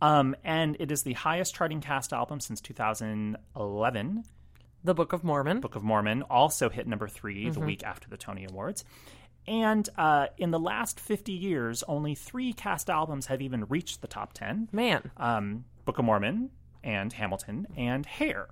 um, 0.00 0.34
and 0.42 0.78
it 0.80 0.90
is 0.90 1.02
the 1.02 1.12
highest 1.12 1.54
charting 1.54 1.82
cast 1.82 2.10
album 2.10 2.40
since 2.40 2.58
2011. 2.62 4.24
The 4.82 4.94
Book 4.94 5.12
of 5.12 5.22
Mormon. 5.22 5.60
Book 5.60 5.76
of 5.76 5.82
Mormon 5.82 6.22
also 6.22 6.70
hit 6.70 6.86
number 6.86 7.06
3 7.06 7.50
the 7.50 7.60
week 7.60 7.82
after 7.84 8.08
the 8.08 8.16
Tony 8.16 8.46
Awards. 8.46 8.86
And 9.46 9.86
uh, 9.98 10.28
in 10.38 10.52
the 10.52 10.58
last 10.58 10.98
50 10.98 11.32
years, 11.32 11.84
only 11.86 12.14
three 12.14 12.54
cast 12.54 12.88
albums 12.88 13.26
have 13.26 13.42
even 13.42 13.66
reached 13.66 14.00
the 14.00 14.08
top 14.08 14.32
10 14.32 14.70
Man, 14.72 15.10
um, 15.18 15.66
Book 15.84 15.98
of 15.98 16.06
Mormon 16.06 16.48
and 16.82 17.12
Hamilton 17.12 17.66
and 17.76 18.06
Hair. 18.06 18.48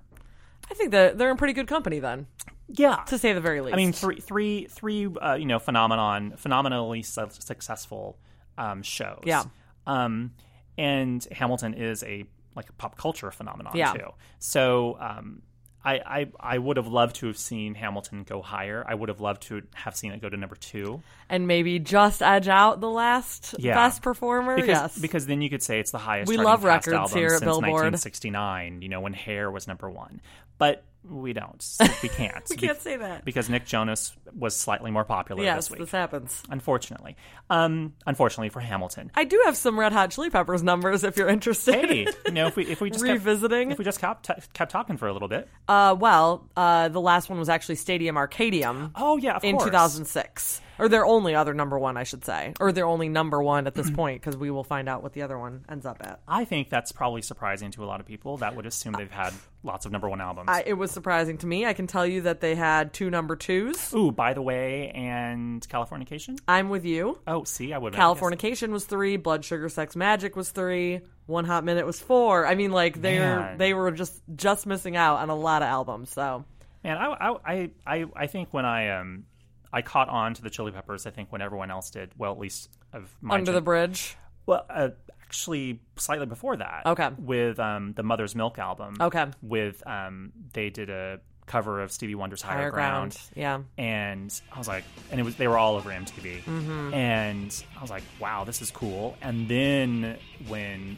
I 0.71 0.75
think 0.75 0.91
that 0.91 1.17
they're 1.17 1.31
in 1.31 1.39
pretty 1.39 1.55
good 1.55 1.67
company 1.67 1.99
then, 1.99 2.27
Yeah. 2.69 2.97
to 3.07 3.19
say 3.19 3.33
the 3.33 3.41
very 3.41 3.61
least. 3.61 3.75
I 3.75 3.77
mean, 3.77 3.93
three, 3.93 4.21
three, 4.21 4.67
three. 4.71 5.07
Uh, 5.07 5.35
you 5.35 5.47
know, 5.47 5.59
phenomenon, 5.59 6.35
phenomenally 6.37 7.03
su- 7.03 7.29
successful 7.31 8.19
um, 8.57 8.83
shows. 8.83 9.23
Yeah. 9.25 9.45
Um, 9.87 10.33
and 10.77 11.27
Hamilton 11.33 11.75
is 11.75 12.03
a 12.05 12.25
like 12.55 12.69
a 12.69 12.73
pop 12.73 12.97
culture 12.99 13.31
phenomenon 13.31 13.73
Yeah. 13.77 13.93
too. 13.93 14.09
So, 14.39 14.97
um, 15.01 15.43
I, 15.85 16.01
I, 16.05 16.27
I 16.41 16.59
would 16.59 16.77
have 16.77 16.89
loved 16.89 17.17
to 17.17 17.29
have 17.29 17.39
seen 17.39 17.77
Hamilton 17.77 18.25
go 18.25 18.43
higher. 18.43 18.85
I 18.87 18.95
would 18.95 19.09
have 19.09 19.21
loved 19.21 19.43
to 19.43 19.63
have 19.75 19.95
seen 19.95 20.11
it 20.11 20.21
go 20.21 20.29
to 20.29 20.37
number 20.37 20.57
two. 20.57 21.01
and 21.31 21.47
maybe 21.47 21.79
just 21.79 22.21
edge 22.21 22.49
out 22.49 22.81
the 22.81 22.91
last 22.91 23.55
Yeah. 23.61 23.75
best 23.77 24.03
performer. 24.03 24.57
Because, 24.57 24.69
yes, 24.69 24.99
because 24.99 25.27
then 25.27 25.41
you 25.41 25.49
could 25.49 25.63
say 25.63 25.79
it's 25.79 25.93
the 25.93 25.99
highest. 25.99 26.29
We 26.29 26.37
love 26.37 26.65
records 26.65 27.13
here 27.15 27.27
at 27.27 27.31
since 27.39 27.43
Billboard. 27.45 27.63
1969. 27.71 28.83
You 28.83 28.89
know, 28.89 29.01
when 29.01 29.13
Hair 29.13 29.51
was 29.53 29.69
number 29.69 29.89
one, 29.89 30.21
but 30.59 30.85
we 31.05 31.33
don't. 31.33 31.65
We 32.03 32.09
can't. 32.09 32.45
we 32.49 32.57
can't 32.57 32.81
say 32.81 32.97
that. 32.97 33.25
because 33.25 33.49
Nick 33.51 33.67
Jonas 33.67 34.13
was 34.37 34.55
slightly 34.55 34.91
more 34.93 35.05
popular 35.05 35.43
yes, 35.43 35.57
this 35.67 35.71
week. 35.71 35.81
this 35.81 35.91
happens. 35.91 36.43
unfortunately. 36.49 37.17
Um, 37.51 37.95
unfortunately 38.07 38.51
for 38.51 38.61
Hamilton. 38.61 39.11
I 39.17 39.25
do 39.25 39.41
have 39.47 39.57
some 39.57 39.79
Red 39.79 39.93
Hot 39.93 40.11
Chili 40.13 40.31
Peppers 40.31 40.63
numbers 40.63 41.03
if 41.03 41.17
you're 41.17 41.29
interested. 41.29 41.75
Hey, 41.75 42.07
you 42.27 42.33
know, 42.33 42.47
if 42.47 42.55
we 42.57 42.67
if 42.67 42.81
we 42.81 42.91
just 42.91 43.03
Revisiting. 43.05 43.69
kept, 43.69 43.73
if 43.73 43.79
we 43.79 43.85
just 43.85 44.01
kept, 44.01 44.29
kept 44.53 44.71
talking 44.71 44.97
for 44.97 45.09
a 45.09 45.13
little 45.13 45.29
bit. 45.29 45.49
Uh, 45.67 45.97
well, 45.99 46.49
uh, 46.57 46.89
the 46.89 47.01
last 47.01 47.29
one 47.29 47.39
was 47.39 47.49
actually 47.49 47.75
Stadium 47.77 48.15
Arcadium 48.17 48.93
Oh 48.95 49.17
yeah, 49.17 49.35
of 49.37 49.45
in 49.45 49.57
course. 49.57 49.65
2006, 49.71 50.61
or 50.79 50.89
their 50.89 51.05
only 51.07 51.35
other 51.35 51.55
number 51.55 51.79
one, 51.79 51.97
I 51.97 52.05
should 52.05 52.25
say, 52.25 52.53
or 52.61 52.71
their 52.71 52.87
only 52.87 53.09
number 53.09 53.43
one 53.43 53.67
at 53.67 53.75
this 53.75 53.91
point, 53.95 54.21
because 54.21 54.37
we 54.37 54.51
will 54.51 54.65
find 54.65 54.89
out 54.89 55.03
what 55.03 55.15
the 55.15 55.23
other 55.23 55.39
one 55.39 55.65
ends 55.69 55.85
up 55.87 55.99
at. 56.01 56.21
I 56.29 56.45
think 56.45 56.69
that's 56.69 56.93
probably 56.93 57.23
surprising 57.23 57.71
to 57.73 57.85
a 57.85 57.87
lot 57.87 57.99
of 58.01 58.07
people. 58.07 58.37
That 58.39 58.55
would 58.55 58.67
assume 58.67 58.93
they've 58.93 59.11
had 59.11 59.33
lots 59.69 59.87
of 59.87 59.93
number 59.93 60.09
one 60.09 60.21
albums. 60.21 60.49
I, 60.49 60.65
it 60.67 60.73
was 60.73 60.91
surprising 60.91 61.39
to 61.39 61.47
me. 61.47 61.65
I 61.65 61.75
can 61.75 61.87
tell 61.87 62.05
you 62.05 62.23
that 62.23 62.41
they 62.41 62.57
had 62.57 62.93
two 62.93 63.11
number 63.11 63.37
twos. 63.37 63.95
Ooh, 63.95 64.11
by 64.11 64.35
the 64.35 64.43
way, 64.43 64.91
and 64.91 65.67
Californication. 65.69 66.41
I'm 66.49 66.71
with 66.71 66.85
you. 66.85 67.21
Oh, 67.29 67.45
see, 67.45 67.73
I 67.73 67.79
would. 67.79 67.95
Have 67.95 68.03
Californication 68.19 68.71
was 68.71 68.85
three. 68.85 69.17
Blood 69.17 69.45
Sugar 69.45 69.69
Sex 69.69 69.95
Magik 69.95 70.35
was 70.35 70.51
three. 70.51 71.03
One 71.27 71.45
Hot 71.45 71.63
Minute 71.63 71.87
was 71.87 72.01
four. 72.01 72.47
I 72.47 72.57
mean, 72.57 72.73
like 72.73 73.01
they 73.01 73.21
were 73.21 73.55
they 73.57 73.75
were 73.75 73.93
just 73.93 74.21
just 74.35 74.67
missing 74.67 74.97
out 74.97 75.19
on 75.19 75.29
a 75.29 75.37
lot 75.37 75.63
of 75.63 75.69
albums. 75.69 76.11
So 76.11 76.45
man, 76.83 76.97
I, 76.97 77.37
I, 77.45 77.71
I, 77.87 78.05
I, 78.17 78.27
think 78.27 78.53
when 78.53 78.65
I 78.65 78.99
um, 78.99 79.25
I 79.73 79.83
caught 79.83 80.09
on 80.09 80.35
to 80.35 80.43
the 80.43 80.51
Chili 80.51 80.73
Peppers. 80.73 81.07
I 81.07 81.11
think 81.11 81.31
when 81.31 81.43
everyone 81.43 81.71
else 81.71 81.91
did. 81.91 82.11
Well, 82.17 82.33
at 82.33 82.39
least 82.39 82.71
of 82.93 83.15
my 83.21 83.35
Under 83.35 83.53
the 83.53 83.61
Bridge. 83.61 84.17
Well, 84.47 84.65
uh, 84.71 84.89
actually, 85.29 85.79
slightly 85.97 86.27
before 86.27 86.57
that. 86.57 86.83
Okay. 86.87 87.11
With 87.19 87.61
um, 87.61 87.93
the 87.93 88.03
Mother's 88.03 88.35
Milk 88.35 88.59
album. 88.59 88.97
Okay. 89.01 89.27
With 89.43 89.87
um, 89.87 90.33
they 90.55 90.71
did 90.71 90.89
a 90.91 91.21
cover 91.47 91.83
of 91.83 91.93
Stevie 91.93 92.15
Wonder's 92.15 92.41
Higher, 92.43 92.57
Higher 92.59 92.71
Ground. 92.71 93.13
Ground. 93.35 93.67
Yeah. 93.79 93.83
And 93.83 94.41
I 94.53 94.59
was 94.59 94.69
like, 94.69 94.85
and 95.11 95.21
it 95.21 95.23
was 95.25 95.37
they 95.37 95.47
were 95.49 95.59
all 95.59 95.77
over 95.77 95.91
MTV. 95.91 96.43
Mm-hmm. 96.45 96.95
And 96.95 97.65
I 97.77 97.81
was 97.83 97.91
like, 97.91 98.03
wow, 98.21 98.45
this 98.45 98.63
is 98.63 98.71
cool. 98.71 99.17
And 99.21 99.49
then 99.49 100.17
when 100.47 100.97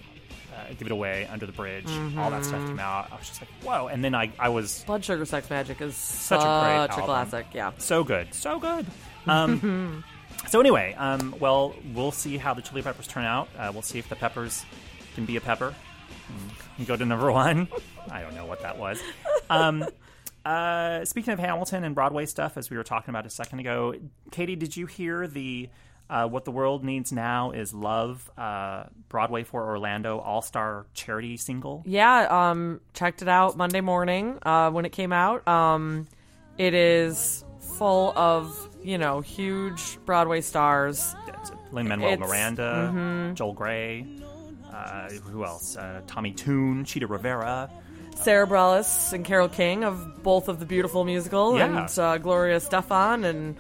uh, 0.56 0.72
Give 0.78 0.86
It 0.86 0.92
Away, 0.92 1.28
Under 1.30 1.46
the 1.46 1.52
Bridge, 1.52 1.86
all 2.16 2.30
that 2.30 2.42
Mm-hmm. 2.42 2.42
stuff 2.42 2.66
came 2.68 2.78
out, 2.80 3.10
I 3.12 3.16
was 3.16 3.26
just 3.28 3.40
like, 3.40 3.50
whoa. 3.64 3.88
And 3.88 4.04
then 4.04 4.14
I, 4.14 4.32
I 4.38 4.48
was 4.50 4.84
Blood 4.84 5.04
Sugar 5.04 5.24
Sex 5.24 5.48
Magik 5.48 5.80
is 5.80 5.96
Such 5.96 6.40
such, 6.40 6.40
a 6.40 6.42
great 6.42 6.76
a 6.86 6.90
album. 6.92 7.04
classic. 7.04 7.46
Yeah. 7.52 7.72
so 7.78 8.04
good, 8.04 8.32
so 8.34 8.58
good. 8.60 8.86
Um, 9.26 10.02
so 10.48 10.60
anyway, 10.60 10.94
um, 10.98 11.34
well, 11.38 11.74
we'll 11.94 12.12
see 12.12 12.36
how 12.36 12.54
the 12.54 12.62
Chili 12.62 12.82
Peppers 12.82 13.06
turn 13.06 13.24
out. 13.24 13.48
Uh, 13.58 13.70
we'll 13.72 13.82
see 13.82 13.98
if 13.98 14.08
the 14.08 14.16
Peppers 14.16 14.64
can 15.14 15.26
be 15.26 15.36
a 15.36 15.40
pepper 15.40 15.74
and 16.78 16.86
go 16.86 16.96
to 16.96 17.04
number 17.04 17.30
one. 17.32 17.68
I 18.10 18.22
don't 18.22 18.34
know 18.34 18.46
what 18.46 18.62
that 18.62 18.78
was. 18.78 19.00
Um, 19.48 19.84
uh, 20.44 21.04
speaking 21.04 21.32
of 21.32 21.38
Hamilton 21.38 21.84
and 21.84 21.94
Broadway 21.94 22.26
stuff, 22.26 22.56
as 22.56 22.70
we 22.70 22.76
were 22.76 22.84
talking 22.84 23.10
about 23.10 23.26
a 23.26 23.30
second 23.30 23.60
ago, 23.60 23.94
Katie, 24.30 24.56
did 24.56 24.76
you 24.76 24.86
hear 24.86 25.26
the 25.28 25.68
uh, 26.08 26.26
"What 26.26 26.44
the 26.44 26.50
World 26.50 26.82
Needs 26.82 27.12
Now 27.12 27.50
Is 27.50 27.74
Love" 27.74 28.30
uh, 28.38 28.84
Broadway 29.08 29.44
for 29.44 29.64
Orlando 29.68 30.18
All 30.18 30.42
Star 30.42 30.86
charity 30.94 31.36
single? 31.36 31.82
Yeah, 31.84 32.50
um, 32.50 32.80
checked 32.94 33.22
it 33.22 33.28
out 33.28 33.56
Monday 33.56 33.82
morning 33.82 34.38
uh, 34.42 34.70
when 34.70 34.84
it 34.86 34.92
came 34.92 35.12
out. 35.12 35.46
Um, 35.46 36.06
it 36.56 36.74
is 36.74 37.44
full 37.76 38.12
of 38.16 38.69
you 38.82 38.98
know 38.98 39.20
huge 39.20 39.98
Broadway 40.06 40.40
stars. 40.40 41.14
Lin 41.72 41.88
Manuel 41.88 42.16
Miranda, 42.18 43.32
Joel 43.34 43.52
Grey, 43.52 44.06
uh, 44.72 45.08
who 45.10 45.44
else? 45.44 45.76
Uh, 45.76 46.00
Tommy 46.06 46.32
Tune, 46.32 46.84
Chita 46.84 47.06
Rivera. 47.06 47.70
Sara 48.16 48.46
Bareilles 48.46 49.12
and 49.14 49.24
Carole 49.24 49.48
King 49.48 49.82
of 49.84 50.22
both 50.22 50.48
of 50.48 50.58
the 50.60 50.66
beautiful 50.66 51.04
musical, 51.04 51.56
Yeah. 51.56 51.86
and 51.86 51.98
uh, 51.98 52.18
Gloria 52.18 52.58
Estefan 52.58 53.24
and 53.24 53.56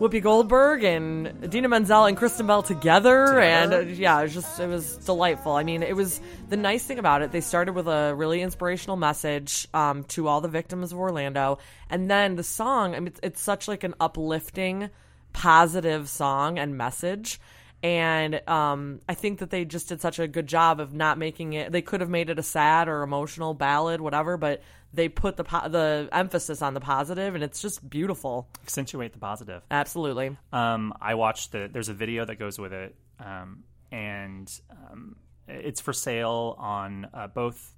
Whoopi 0.00 0.22
Goldberg 0.22 0.82
and 0.82 1.26
Idina 1.44 1.68
Menzel 1.68 2.06
and 2.06 2.16
Kristen 2.16 2.46
Bell 2.46 2.62
together, 2.62 3.26
Together. 3.26 3.40
and 3.42 3.72
uh, 3.74 3.80
yeah, 3.80 4.18
it 4.18 4.22
was 4.22 4.34
just 4.34 4.58
it 4.58 4.66
was 4.66 4.96
delightful. 4.96 5.52
I 5.52 5.62
mean, 5.62 5.82
it 5.82 5.94
was 5.94 6.22
the 6.48 6.56
nice 6.56 6.84
thing 6.84 6.98
about 6.98 7.20
it. 7.20 7.32
They 7.32 7.42
started 7.42 7.74
with 7.74 7.86
a 7.86 8.14
really 8.14 8.40
inspirational 8.40 8.96
message 8.96 9.68
um, 9.74 10.04
to 10.04 10.26
all 10.26 10.40
the 10.40 10.48
victims 10.48 10.92
of 10.92 10.98
Orlando, 10.98 11.58
and 11.90 12.10
then 12.10 12.36
the 12.36 12.42
song. 12.42 12.94
I 12.94 13.00
mean, 13.00 13.08
it's, 13.08 13.20
it's 13.22 13.42
such 13.42 13.68
like 13.68 13.84
an 13.84 13.94
uplifting, 14.00 14.88
positive 15.34 16.08
song 16.08 16.58
and 16.58 16.78
message. 16.78 17.38
And 17.82 18.46
um, 18.46 19.00
I 19.08 19.14
think 19.14 19.38
that 19.38 19.48
they 19.50 19.64
just 19.64 19.88
did 19.88 20.02
such 20.02 20.18
a 20.18 20.28
good 20.28 20.46
job 20.46 20.80
of 20.80 20.92
not 20.92 21.16
making 21.16 21.54
it. 21.54 21.72
They 21.72 21.80
could 21.80 22.00
have 22.00 22.10
made 22.10 22.28
it 22.28 22.38
a 22.38 22.42
sad 22.42 22.88
or 22.88 23.02
emotional 23.02 23.54
ballad, 23.54 24.02
whatever, 24.02 24.36
but 24.36 24.62
they 24.92 25.08
put 25.08 25.36
the 25.36 25.44
po- 25.44 25.68
the 25.68 26.08
emphasis 26.12 26.60
on 26.60 26.74
the 26.74 26.80
positive, 26.80 27.34
and 27.34 27.42
it's 27.42 27.62
just 27.62 27.88
beautiful. 27.88 28.48
Accentuate 28.62 29.12
the 29.12 29.18
positive. 29.18 29.62
Absolutely. 29.70 30.36
Um, 30.52 30.92
I 31.00 31.14
watched 31.14 31.52
the. 31.52 31.70
There's 31.72 31.88
a 31.88 31.94
video 31.94 32.26
that 32.26 32.36
goes 32.36 32.58
with 32.58 32.74
it, 32.74 32.94
um, 33.18 33.64
and 33.90 34.52
um, 34.70 35.16
it's 35.48 35.80
for 35.80 35.94
sale 35.94 36.56
on 36.58 37.08
uh, 37.14 37.28
both 37.28 37.74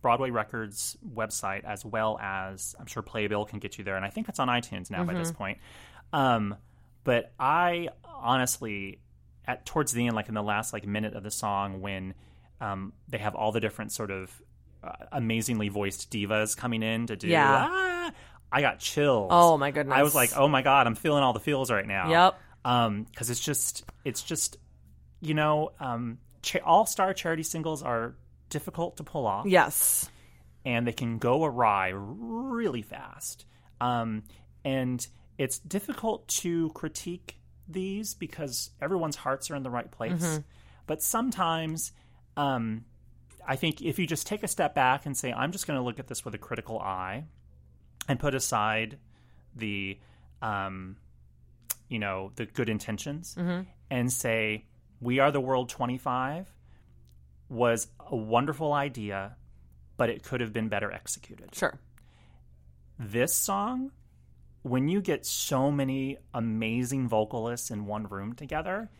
Broadway 0.00 0.30
Records 0.30 0.96
website 1.14 1.64
as 1.64 1.84
well 1.84 2.18
as 2.20 2.74
I'm 2.78 2.86
sure 2.86 3.02
Playbill 3.02 3.46
can 3.46 3.58
get 3.58 3.78
you 3.78 3.84
there, 3.84 3.96
and 3.96 4.04
I 4.04 4.10
think 4.10 4.28
it's 4.28 4.38
on 4.38 4.48
iTunes 4.48 4.90
now 4.90 5.02
by 5.04 5.14
this 5.14 5.32
point. 5.32 5.58
Um, 6.12 6.56
but 7.04 7.32
I 7.40 7.88
honestly, 8.04 9.00
at 9.46 9.66
towards 9.66 9.92
the 9.92 10.06
end, 10.06 10.16
like 10.16 10.28
in 10.28 10.34
the 10.34 10.42
last 10.42 10.72
like 10.72 10.86
minute 10.86 11.14
of 11.14 11.22
the 11.22 11.30
song, 11.30 11.80
when 11.80 12.14
um, 12.60 12.92
they 13.08 13.18
have 13.18 13.34
all 13.34 13.52
the 13.52 13.60
different 13.60 13.92
sort 13.92 14.10
of 14.10 14.30
uh, 14.82 14.92
amazingly 15.12 15.68
voiced 15.68 16.10
divas 16.10 16.56
coming 16.56 16.82
in 16.82 17.06
to 17.08 17.16
do, 17.16 17.28
Yeah. 17.28 17.68
ah, 17.70 18.12
I 18.52 18.60
got 18.60 18.78
chills. 18.78 19.28
Oh, 19.32 19.56
my 19.58 19.70
goodness. 19.70 19.96
I 19.96 20.02
was 20.02 20.14
like, 20.14 20.30
oh 20.36 20.46
my 20.48 20.62
god, 20.62 20.86
I'm 20.86 20.94
feeling 20.94 21.22
all 21.24 21.32
the 21.32 21.40
feels 21.40 21.70
right 21.70 21.86
now. 21.86 22.10
Yep. 22.10 22.40
Um, 22.64 23.02
because 23.04 23.28
it's 23.30 23.40
just, 23.40 23.84
it's 24.04 24.22
just, 24.22 24.56
you 25.20 25.34
know, 25.34 25.72
um, 25.80 26.18
cha- 26.42 26.60
all 26.64 26.86
star 26.86 27.12
charity 27.12 27.42
singles 27.42 27.82
are 27.82 28.14
difficult 28.50 28.98
to 28.98 29.04
pull 29.04 29.26
off 29.26 29.46
Yes. 29.46 30.08
and 30.64 30.86
they 30.86 30.92
can 30.92 31.18
go 31.18 31.44
awry 31.44 31.90
really 31.94 32.82
fast. 32.82 33.44
Um, 33.80 34.22
and 34.64 35.04
it's 35.36 35.58
difficult 35.58 36.28
to 36.28 36.70
critique 36.70 37.36
these 37.68 38.14
because 38.14 38.70
everyone's 38.80 39.16
hearts 39.16 39.50
are 39.50 39.56
in 39.56 39.62
the 39.62 39.70
right 39.70 39.90
place. 39.90 40.40
But 40.86 41.02
sometimes, 41.02 41.92
um, 42.36 42.84
I 43.46 43.56
think 43.56 43.80
if 43.82 43.98
you 43.98 44.06
just 44.06 44.26
take 44.26 44.42
a 44.42 44.48
step 44.48 44.74
back 44.74 45.06
and 45.06 45.16
say, 45.16 45.32
I'm 45.32 45.52
just 45.52 45.66
going 45.66 45.78
to 45.78 45.84
look 45.84 45.98
at 45.98 46.06
this 46.08 46.24
with 46.24 46.34
a 46.34 46.38
critical 46.38 46.78
eye 46.78 47.24
and 48.08 48.18
put 48.20 48.34
aside 48.34 48.98
the, 49.56 49.98
um, 50.42 50.96
you 51.88 51.98
know, 51.98 52.32
the 52.36 52.46
good 52.46 52.68
intentions 52.68 53.34
and 53.90 54.12
say, 54.12 54.64
We 55.00 55.18
Are 55.20 55.30
the 55.30 55.40
World 55.40 55.68
25 55.68 56.52
was 57.48 57.86
a 58.10 58.16
wonderful 58.16 58.72
idea, 58.72 59.36
but 59.96 60.10
it 60.10 60.22
could 60.22 60.40
have 60.40 60.52
been 60.52 60.68
better 60.68 60.90
executed. 60.90 61.54
Sure. 61.54 61.78
This 62.98 63.34
song, 63.34 63.90
when 64.64 64.88
you 64.88 65.00
get 65.00 65.24
so 65.24 65.70
many 65.70 66.16
amazing 66.32 67.06
vocalists 67.08 67.70
in 67.70 67.86
one 67.86 68.06
room 68.08 68.32
together, 68.32 68.90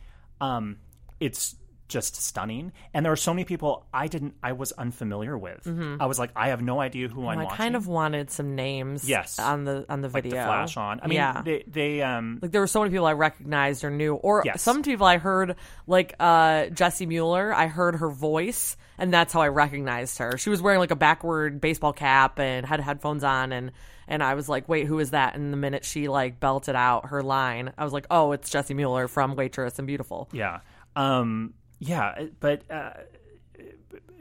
um, 0.40 0.76
it's 1.21 1.56
just 1.88 2.16
stunning. 2.16 2.73
And 2.92 3.04
there 3.04 3.12
are 3.12 3.16
so 3.16 3.33
many 3.33 3.44
people 3.44 3.87
I 3.92 4.06
didn't, 4.09 4.35
I 4.42 4.52
was 4.52 4.73
unfamiliar 4.73 5.37
with. 5.38 5.66
I 6.00 6.06
was 6.06 6.18
like, 6.18 6.30
I 6.37 6.49
have 6.49 6.61
no 6.62 6.80
idea 6.80 7.09
who 7.09 7.26
I'm 7.28 7.38
I 7.38 7.44
watching. 7.44 7.56
kind 7.56 7.76
of 7.76 7.87
wanted 7.87 8.30
some 8.30 8.54
names. 8.54 9.09
Yes. 9.09 9.38
On 9.38 9.64
the 9.64 9.87
on 9.88 10.00
the 10.02 10.09
like 10.09 10.25
video. 10.25 10.38
the 10.38 10.44
flash 10.47 10.76
on. 10.76 11.00
I 11.02 11.06
mean, 11.06 11.16
yeah. 11.16 11.42
they, 11.42 11.64
they, 11.66 12.02
um, 12.02 12.40
like 12.42 12.52
there 12.52 12.61
were 12.61 12.66
so 12.66 12.80
many 12.80 12.90
people 12.90 13.06
I 13.06 13.12
recognized 13.12 13.85
or 13.85 13.90
knew, 13.90 14.14
or 14.14 14.42
Yes. 14.44 14.61
some 14.62 14.83
people 14.83 15.06
I 15.06 15.16
heard, 15.18 15.56
like 15.87 16.14
uh, 16.21 16.66
Jessie 16.66 17.06
Mueller. 17.06 17.54
I 17.54 17.68
heard 17.68 17.97
her 17.97 18.11
voice, 18.11 18.76
and 18.99 19.12
that's 19.12 19.33
how 19.33 19.40
I 19.42 19.49
recognized 19.49 20.18
her. 20.18 20.37
She 20.37 20.50
was 20.50 20.61
wearing 20.62 20.78
like 20.80 20.90
a 20.90 20.97
backward 20.97 21.61
baseball 21.61 21.92
cap 21.92 22.38
and 22.38 22.66
had 22.66 22.80
headphones 22.80 23.25
on, 23.25 23.52
and 23.52 23.73
and 24.09 24.23
I 24.23 24.35
was 24.35 24.49
like, 24.49 24.69
"Wait, 24.69 24.87
who 24.87 24.99
is 24.99 25.11
that?" 25.11 25.35
And 25.35 25.53
the 25.53 25.57
minute 25.57 25.85
she 25.85 26.09
like 26.09 26.41
belted 26.41 26.75
out 26.75 27.07
her 27.07 27.23
line, 27.23 27.73
I 27.77 27.85
was 27.85 27.93
like, 27.93 28.07
"Oh, 28.11 28.33
it's 28.33 28.51
Jessie 28.51 28.75
Mueller 28.75 29.09
from 29.09 29.37
Waitress 29.37 29.79
and 29.79 29.87
Beautiful." 29.87 30.29
Yeah. 30.33 30.61
Um, 30.97 31.55
yeah, 31.79 32.27
but 32.41 32.63
uh, 32.71 32.93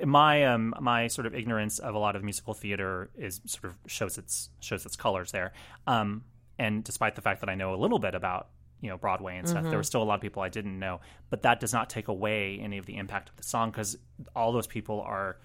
my 0.06 0.46
um, 0.46 0.74
my 0.80 1.08
sort 1.08 1.26
of 1.26 1.36
ignorance 1.36 1.80
of 1.80 1.96
a 1.96 2.00
lot 2.00 2.16
of 2.16 2.24
musical 2.24 2.54
theater 2.54 3.10
is 3.18 3.42
sort 3.46 3.66
of 3.66 3.78
shows 3.88 4.18
its 4.18 4.50
shows 4.60 4.86
its 4.86 4.96
colors 4.96 5.32
there. 5.32 5.54
Um, 5.88 6.24
and 6.60 6.84
despite 6.84 7.16
the 7.16 7.22
fact 7.22 7.42
that 7.42 7.50
I 7.50 7.56
know 7.56 7.74
a 7.74 7.78
little 7.78 8.00
bit 8.00 8.16
about 8.16 8.50
you 8.82 8.90
know 8.90 8.98
Broadway 8.98 9.38
and 9.38 9.48
stuff, 9.48 9.64
there 9.64 9.78
were 9.78 9.84
still 9.84 10.04
a 10.04 10.06
lot 10.06 10.16
of 10.16 10.22
people 10.22 10.42
I 10.42 10.50
didn't 10.50 10.78
know. 10.78 11.00
But 11.30 11.44
that 11.44 11.60
does 11.60 11.74
not 11.74 11.90
take 11.90 12.08
away 12.08 12.60
any 12.62 12.78
of 12.78 12.86
the 12.86 12.98
impact 12.98 13.30
of 13.30 13.38
the 13.38 13.44
song 13.44 13.72
because 13.72 13.98
all 14.36 14.52
those 14.52 14.68
people 14.68 15.02
are 15.02 15.38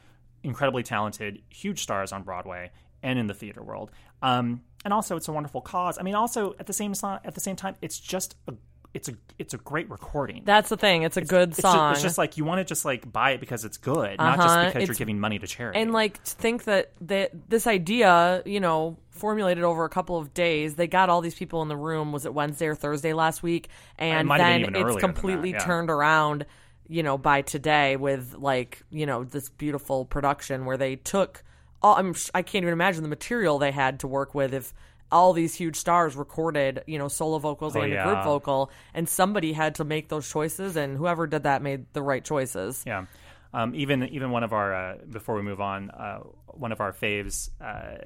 incredibly 0.43 0.83
talented, 0.83 1.43
huge 1.49 1.83
stars 1.83 2.13
on 2.13 2.23
Broadway 2.23 2.71
and 3.03 3.19
in 3.19 3.27
the 3.27 3.35
theater 3.35 3.63
world. 3.63 3.91
Um, 4.23 4.63
and 4.85 4.93
also, 4.95 5.17
it's 5.17 5.29
a 5.29 5.33
wonderful 5.33 5.61
cause. 5.61 5.99
I 5.99 6.03
mean, 6.03 6.15
also 6.15 6.55
at 6.59 6.67
the 6.67 6.73
same 6.73 6.95
at 7.03 7.35
the 7.35 7.41
same 7.41 7.57
time, 7.57 7.77
it's 7.83 7.99
just 7.99 8.37
a 8.47 8.55
it's 8.95 9.09
a 9.09 9.15
it's 9.39 9.53
a 9.55 9.59
great 9.59 9.91
recording. 9.91 10.43
That's 10.45 10.71
the 10.71 10.77
thing; 10.77 11.03
it's 11.03 11.17
a 11.17 11.21
good 11.21 11.51
It's 11.51 11.61
song. 11.61 11.91
Just, 11.93 11.99
it's 11.99 12.03
just 12.03 12.19
like 12.19 12.37
you 12.37 12.45
want 12.45 12.61
to 12.61 12.65
just 12.65 12.85
like 12.85 13.11
buy 13.13 13.33
it 13.33 13.41
because 13.41 13.65
it's 13.65 13.77
good, 13.77 14.17
not 14.19 14.37
just 14.39 14.49
Uh-huh. 14.49 14.67
because 14.73 14.89
you're 14.89 14.95
giving 14.95 15.21
money 15.21 15.39
to 15.39 15.47
charity. 15.47 15.79
and 15.81 15.93
like 15.93 16.23
to 16.25 16.35
think 16.37 16.65
that 16.65 16.93
that 17.03 17.33
this 17.51 17.67
idea 17.67 18.43
you 18.47 18.61
know 18.61 18.97
formulated 19.11 19.63
over 19.65 19.85
a 19.85 19.89
couple 19.89 20.17
of 20.17 20.33
days 20.33 20.77
they 20.77 20.87
got 20.87 21.11
all 21.11 21.21
these 21.21 21.35
people 21.35 21.61
in 21.63 21.69
the 21.69 21.77
room 21.77 22.13
was 22.13 22.25
it 22.25 22.33
wednesday 22.33 22.67
or 22.69 22.77
thursday 22.77 23.13
last 23.13 23.43
week 23.43 23.69
and 23.99 24.29
been 24.29 24.39
then 24.39 24.77
it's 24.77 24.97
completely 24.97 25.51
that, 25.51 25.59
yeah. 25.59 25.65
turned 25.67 25.91
around 25.91 26.47
you 26.87 27.03
know 27.03 27.19
by 27.19 27.43
today 27.43 27.97
with 27.97 28.37
like 28.39 28.81
you 28.91 29.07
know 29.07 29.25
this 29.25 29.49
beautiful 29.49 30.05
production 30.05 30.67
where 30.67 30.77
they 30.77 30.95
took 30.95 31.43
I'm, 31.83 32.15
i 32.35 32.43
can't 32.43 32.63
even 32.65 32.73
imagine 32.73 33.03
the 33.03 33.09
material 33.09 33.59
they 33.59 33.73
had 33.73 34.01
to 34.01 34.09
work 34.09 34.35
with 34.35 34.53
if 34.55 34.75
all 35.11 35.33
these 35.33 35.55
huge 35.55 35.77
stars 35.77 36.17
recorded, 36.17 36.83
you 36.87 36.99
know, 36.99 37.09
solo 37.09 37.39
vocals 37.39 37.75
Oh, 37.75 37.81
and 37.81 37.93
a 37.95 38.03
group 38.03 38.25
vocal, 38.25 38.71
and 38.93 39.09
somebody 39.09 39.55
had 39.55 39.77
to 39.77 39.85
make 39.85 40.09
those 40.11 40.29
choices, 40.31 40.77
and 40.77 40.99
whoever 40.99 41.27
did 41.27 41.45
that 41.45 41.63
made 41.63 41.87
the 41.95 42.03
right 42.03 42.23
choices. 42.23 42.83
yeah, 42.87 43.07
um, 43.55 43.75
even 43.75 44.03
even 44.09 44.31
one 44.31 44.43
of 44.45 44.53
our 44.53 44.75
uh, 44.75 44.97
before 45.11 45.35
we 45.37 45.43
move 45.43 45.63
on, 45.63 45.91
uh, 45.91 46.19
one 46.49 46.73
of 46.73 46.81
our 46.83 46.93
faves, 46.93 47.49
uh, 47.59 48.05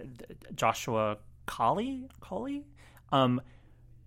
Joshua 0.55 1.17
Colley, 1.47 2.09
Colley, 2.21 2.65
um, 3.11 3.41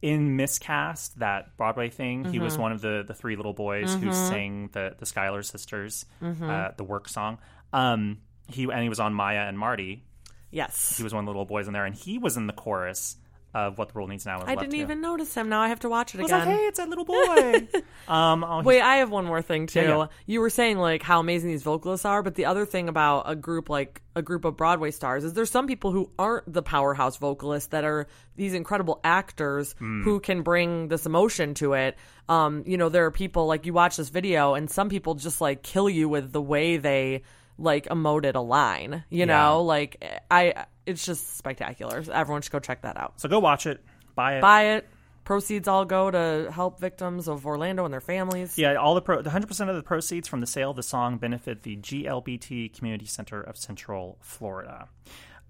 in 0.02 0.38
miscast 0.38 1.20
that 1.20 1.58
Broadway 1.58 1.90
thing, 1.90 2.24
he 2.26 2.38
Mm-hmm. 2.38 2.44
was 2.46 2.58
one 2.58 2.72
of 2.72 2.80
the 2.80 3.04
the 3.06 3.14
three 3.14 3.36
little 3.36 3.54
boys 3.54 3.94
who 3.96 4.10
sang 4.12 4.70
the 4.72 4.96
the 4.98 5.06
Schuyler 5.06 5.44
sisters, 5.44 6.06
Mm-hmm. 6.22 6.50
uh, 6.50 6.70
the 6.78 6.84
work 6.86 7.10
song. 7.10 7.40
Um, 7.74 8.20
he 8.48 8.64
and 8.64 8.82
he 8.84 8.90
was 8.90 9.00
on 9.00 9.14
Maya 9.14 9.46
and 9.48 9.58
Marty. 9.58 10.04
Yes. 10.52 10.96
He 10.98 11.04
was 11.04 11.14
one 11.14 11.24
of 11.24 11.26
the 11.26 11.32
little 11.32 11.46
boys 11.46 11.68
in 11.68 11.74
there, 11.74 11.86
and 11.86 11.94
he 11.96 12.18
was 12.18 12.38
in 12.38 12.48
the 12.48 12.54
chorus 12.54 13.18
of 13.54 13.78
"What 13.78 13.90
the 13.90 13.94
World 13.96 14.10
Needs 14.10 14.26
Now." 14.26 14.38
Is 14.42 14.44
I 14.48 14.56
didn't 14.56 14.76
even 14.76 15.02
notice 15.02 15.34
him. 15.34 15.50
Now 15.50 15.62
I 15.62 15.70
have 15.70 15.80
to 15.82 15.90
watch 15.90 16.14
it 16.16 16.22
again. 16.22 16.40
like, 16.40 16.48
"Hey, 16.48 16.66
it's 16.68 16.78
that 16.78 16.88
little 16.90 17.06
boy." 17.06 17.68
um, 18.08 18.44
oh, 18.44 18.62
Wait, 18.64 18.82
I 18.82 18.98
have 18.98 19.10
one 19.10 19.26
more 19.26 19.42
thing 19.42 19.68
too. 19.68 19.80
Yeah, 19.82 19.98
yeah. 19.98 20.08
You 20.26 20.42
were 20.42 20.50
saying 20.50 20.78
like 20.78 21.02
how 21.04 21.20
amazing 21.20 21.50
these 21.50 21.64
vocalists 21.64 22.06
are, 22.06 22.22
but 22.24 22.36
the 22.36 22.46
other 22.46 22.66
thing 22.66 22.88
about 22.90 23.24
a 23.30 23.36
group 23.36 23.70
like 23.70 24.02
a 24.16 24.22
group 24.22 24.46
of 24.46 24.56
Broadway 24.56 24.92
stars 24.92 25.24
is 25.26 25.34
there's 25.34 25.52
some 25.52 25.68
people 25.68 25.92
who 25.92 26.10
aren't 26.20 26.52
the 26.52 26.62
powerhouse 26.62 27.18
vocalists 27.18 27.70
that 27.70 27.84
are 27.84 28.08
these 28.38 28.54
incredible 28.54 29.00
actors 29.04 29.74
Hmm. 29.80 30.04
who 30.04 30.20
can 30.22 30.42
bring 30.42 30.88
this 30.90 31.06
emotion 31.06 31.54
to 31.56 31.74
it. 31.74 31.98
Um, 32.30 32.64
you 32.66 32.78
know, 32.78 32.88
there 32.90 33.06
are 33.06 33.12
people 33.12 33.46
like 33.48 33.66
you 33.66 33.74
watch 33.74 33.98
this 33.98 34.10
video 34.10 34.54
and 34.54 34.70
some 34.70 34.88
people 34.90 35.16
just 35.16 35.42
like 35.42 35.64
kill 35.64 35.90
you 35.90 36.08
with 36.10 36.32
the 36.32 36.42
way 36.42 36.78
they 36.78 37.24
like 37.58 37.86
emoted 37.88 38.36
a 38.36 38.40
line. 38.40 39.04
You 39.10 39.20
Yeah. 39.20 39.26
know, 39.26 39.62
like 39.64 40.04
I 40.30 40.66
it's 40.86 41.06
just 41.06 41.38
spectacular. 41.38 42.04
Everyone 42.12 42.42
should 42.42 42.52
go 42.52 42.60
check 42.60 42.82
that 42.84 42.98
out. 42.98 43.20
so 43.20 43.28
go 43.30 43.40
watch 43.40 43.66
it, 43.66 43.84
buy 44.16 44.38
it, 44.38 44.42
Buy 44.42 44.64
it. 44.76 44.88
proceeds 45.24 45.68
all 45.68 45.84
go 45.86 46.12
to 46.12 46.52
help 46.52 46.80
victims 46.80 47.28
of 47.28 47.46
Orlando 47.46 47.84
and 47.86 47.92
their 47.94 48.02
families. 48.02 48.58
Yeah, 48.58 48.76
all 48.76 48.94
the 48.94 49.02
pro- 49.02 49.22
the 49.24 49.30
100% 49.32 49.70
of 49.70 49.76
the 49.76 49.82
proceeds 49.84 50.28
from 50.28 50.42
the 50.42 50.48
sale 50.48 50.70
of 50.72 50.76
the 50.76 50.84
song 50.84 51.18
benefit 51.18 51.64
the 51.64 51.76
GLBT 51.78 52.70
Community 52.78 53.06
Center 53.06 53.42
of 53.42 53.58
Central 53.58 54.18
Florida. 54.22 54.88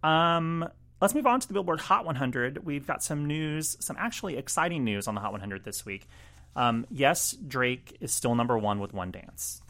Um, 0.04 0.68
let's 1.02 1.14
move 1.16 1.26
on 1.26 1.40
to 1.40 1.48
the 1.48 1.54
Billboard 1.54 1.82
Hot 1.82 2.06
100. 2.06 2.64
We've 2.66 2.86
got 2.88 3.04
some 3.04 3.26
news, 3.26 3.76
some 3.80 3.98
actually 4.00 4.38
exciting 4.38 4.84
news 4.84 5.08
on 5.08 5.16
the 5.16 5.22
Hot 5.22 5.32
100 5.32 5.64
this 5.66 5.86
week. 5.86 6.08
Um, 6.56 6.86
yes, 6.90 7.34
Drake 7.34 7.98
is 8.00 8.14
still 8.14 8.36
number 8.36 8.58
one 8.58 8.80
with 8.80 8.94
One 8.94 9.12
Dance. 9.12 9.62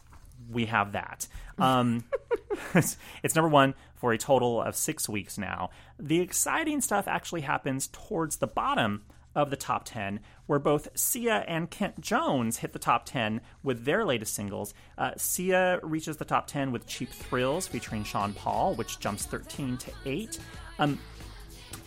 We 0.50 0.66
have 0.66 0.92
that. 0.92 1.26
Um, 1.58 2.04
it's, 2.74 2.96
it's 3.22 3.34
number 3.34 3.48
one 3.48 3.74
for 3.96 4.12
a 4.12 4.18
total 4.18 4.60
of 4.62 4.76
six 4.76 5.08
weeks 5.08 5.38
now. 5.38 5.70
The 5.98 6.20
exciting 6.20 6.80
stuff 6.80 7.08
actually 7.08 7.42
happens 7.42 7.88
towards 7.88 8.36
the 8.36 8.46
bottom 8.46 9.02
of 9.36 9.50
the 9.50 9.56
top 9.56 9.84
10, 9.84 10.20
where 10.46 10.58
both 10.58 10.88
Sia 10.94 11.44
and 11.46 11.70
Kent 11.70 12.00
Jones 12.00 12.56
hit 12.56 12.72
the 12.72 12.78
top 12.78 13.04
10 13.04 13.42
with 13.62 13.84
their 13.84 14.04
latest 14.04 14.34
singles. 14.34 14.72
Uh, 14.96 15.10
Sia 15.18 15.78
reaches 15.82 16.16
the 16.16 16.24
top 16.24 16.46
10 16.46 16.72
with 16.72 16.86
Cheap 16.86 17.10
Thrills 17.10 17.66
featuring 17.66 18.02
Sean 18.02 18.32
Paul, 18.32 18.74
which 18.74 18.98
jumps 18.98 19.26
13 19.26 19.76
to 19.76 19.92
8. 20.06 20.38
Um, 20.78 20.98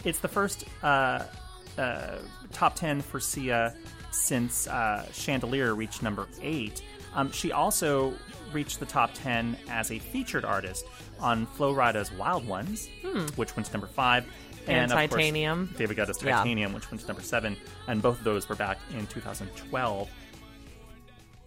it's 0.05 0.19
the 0.19 0.27
first 0.27 0.65
uh, 0.83 1.23
uh, 1.77 2.17
top 2.53 2.75
10 2.75 3.01
for 3.01 3.19
Sia 3.19 3.73
since 4.11 4.67
uh, 4.67 5.05
Chandelier 5.11 5.73
reached 5.73 6.03
number 6.03 6.27
8. 6.41 6.81
Um, 7.15 7.31
she 7.31 7.51
also 7.51 8.13
reached 8.53 8.79
the 8.79 8.85
top 8.85 9.11
10 9.13 9.57
as 9.69 9.91
a 9.91 9.99
featured 9.99 10.45
artist 10.45 10.85
on 11.19 11.45
Flo 11.45 11.71
Rida's 11.73 12.11
Wild 12.11 12.47
Ones, 12.47 12.89
which 13.35 13.55
went 13.55 13.65
to 13.67 13.73
number 13.73 13.87
5. 13.87 14.25
And 14.67 14.91
of 14.91 14.97
course, 14.97 15.09
Titanium. 15.11 15.73
David 15.77 15.97
Guetta's 15.97 16.21
Yeah. 16.21 16.37
Titanium, 16.37 16.73
which 16.73 16.89
went 16.91 17.01
to 17.01 17.07
number 17.07 17.21
7. 17.23 17.55
And 17.87 18.01
both 18.01 18.19
of 18.19 18.23
those 18.23 18.47
were 18.47 18.55
back 18.55 18.77
in 18.95 19.07
2012 19.07 20.09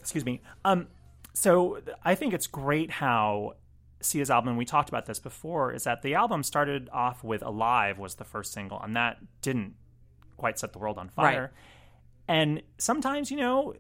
excuse 0.01 0.25
me. 0.25 0.41
Um, 0.65 0.89
so 1.33 1.79
I 2.05 2.15
think 2.17 2.35
it's 2.35 2.49
great 2.49 2.91
how 2.91 3.55
Sia's 4.01 4.31
album. 4.31 4.57
We 4.57 4.65
talked 4.65 4.89
about 4.89 5.07
this 5.07 5.21
before. 5.21 5.73
Is 5.73 5.85
that 5.85 6.03
the 6.03 6.15
album 6.15 6.43
started 6.43 6.89
off 6.93 7.23
with 7.23 7.41
"Alive" 7.43 7.99
was 7.99 8.17
the 8.17 8.25
first 8.25 8.53
single, 8.53 8.81
and 8.83 8.97
that 8.97 9.19
didn't 9.43 9.75
quite 10.37 10.59
set 10.59 10.73
the 10.73 10.81
world 10.81 10.99
on 10.99 11.09
fire. 11.09 11.41
Right. 11.43 11.51
And 12.29 12.63
sometimes, 12.79 13.31
you 13.31 13.37
know, 13.37 13.75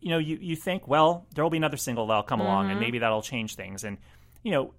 you 0.00 0.10
know, 0.10 0.18
you 0.18 0.38
you 0.40 0.56
think, 0.56 0.86
well, 0.88 1.26
there 1.34 1.42
will 1.44 1.50
be 1.50 1.56
another 1.58 1.76
single 1.76 2.06
that'll 2.06 2.22
come 2.22 2.40
along, 2.40 2.64
Mm-hmm. 2.64 2.70
and 2.72 2.80
maybe 2.80 2.98
that'll 3.00 3.22
change 3.22 3.54
things. 3.56 3.84
And 3.84 3.98
you 4.42 4.52
know, 4.52 4.74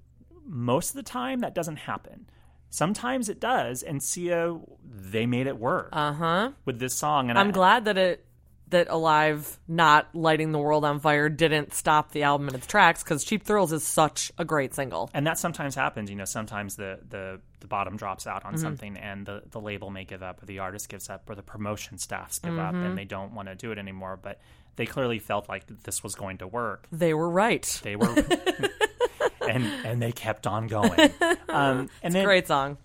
most 0.45 0.89
of 0.91 0.95
the 0.95 1.03
time 1.03 1.39
that 1.41 1.53
doesn't 1.55 1.77
happen. 1.77 2.25
Sometimes 2.71 3.29
it 3.29 3.39
does, 3.39 3.81
and 3.81 4.01
Sia 4.01 4.57
they 4.85 5.25
made 5.25 5.47
it 5.47 5.57
work 5.57 5.89
Uh 5.91 6.13
huh. 6.13 6.51
with 6.65 6.79
this 6.79 6.93
song. 6.93 7.29
And 7.29 7.39
I'm 7.39 7.47
I, 7.47 7.51
glad 7.51 7.85
that 7.85 7.97
it 7.97 8.25
that 8.69 8.88
Alive 8.88 9.57
not 9.67 10.13
lighting 10.13 10.51
the 10.51 10.59
world 10.59 10.85
on 10.85 10.99
fire 10.99 11.27
didn't 11.27 11.73
stop 11.73 12.11
the 12.11 12.21
album 12.21 12.47
in 12.49 12.53
its 12.53 12.67
tracks 12.67 13.01
because 13.03 13.23
Cheap 13.23 13.43
Thrills 13.43 13.73
is 13.73 13.83
such 13.83 14.31
a 14.38 14.45
great 14.45 14.75
single. 14.75 15.09
and 15.15 15.25
that 15.25 15.39
sometimes 15.39 15.73
happens 15.73 16.11
you 16.11 16.15
know 16.15 16.25
sometimes 16.25 16.75
the 16.75 16.99
the, 17.09 17.41
the 17.61 17.65
bottom 17.67 17.97
drops 17.97 18.27
out 18.27 18.45
on 18.45 18.55
something 18.59 18.95
and 18.97 19.25
the, 19.25 19.41
the 19.49 19.59
label 19.59 19.89
may 19.89 20.03
give 20.05 20.21
up 20.21 20.43
or 20.43 20.45
the 20.45 20.59
artist 20.59 20.88
gives 20.88 21.09
up 21.09 21.27
or 21.27 21.33
the 21.33 21.41
promotion 21.41 21.97
staffs 21.97 22.38
give 22.38 22.59
up 22.59 22.75
and 22.75 22.95
they 22.95 23.05
don't 23.05 23.33
want 23.33 23.47
to 23.47 23.55
do 23.55 23.71
it 23.71 23.79
anymore 23.79 24.19
but 24.21 24.39
they 24.75 24.85
clearly 24.85 25.19
felt 25.19 25.47
like 25.49 25.65
this 25.83 26.03
was 26.03 26.15
going 26.15 26.38
to 26.39 26.47
work 26.47 26.88
They 26.91 27.13
were 27.13 27.29
right. 27.29 27.79
they 27.83 27.95
were 27.95 28.15
and 29.47 29.65
and 29.85 30.01
they 30.01 30.11
kept 30.11 30.45
on 30.47 30.67
going 30.67 31.11
um, 31.49 31.89
and 32.03 32.13
then 32.13 32.23
Great 32.25 32.47
song. 32.47 32.77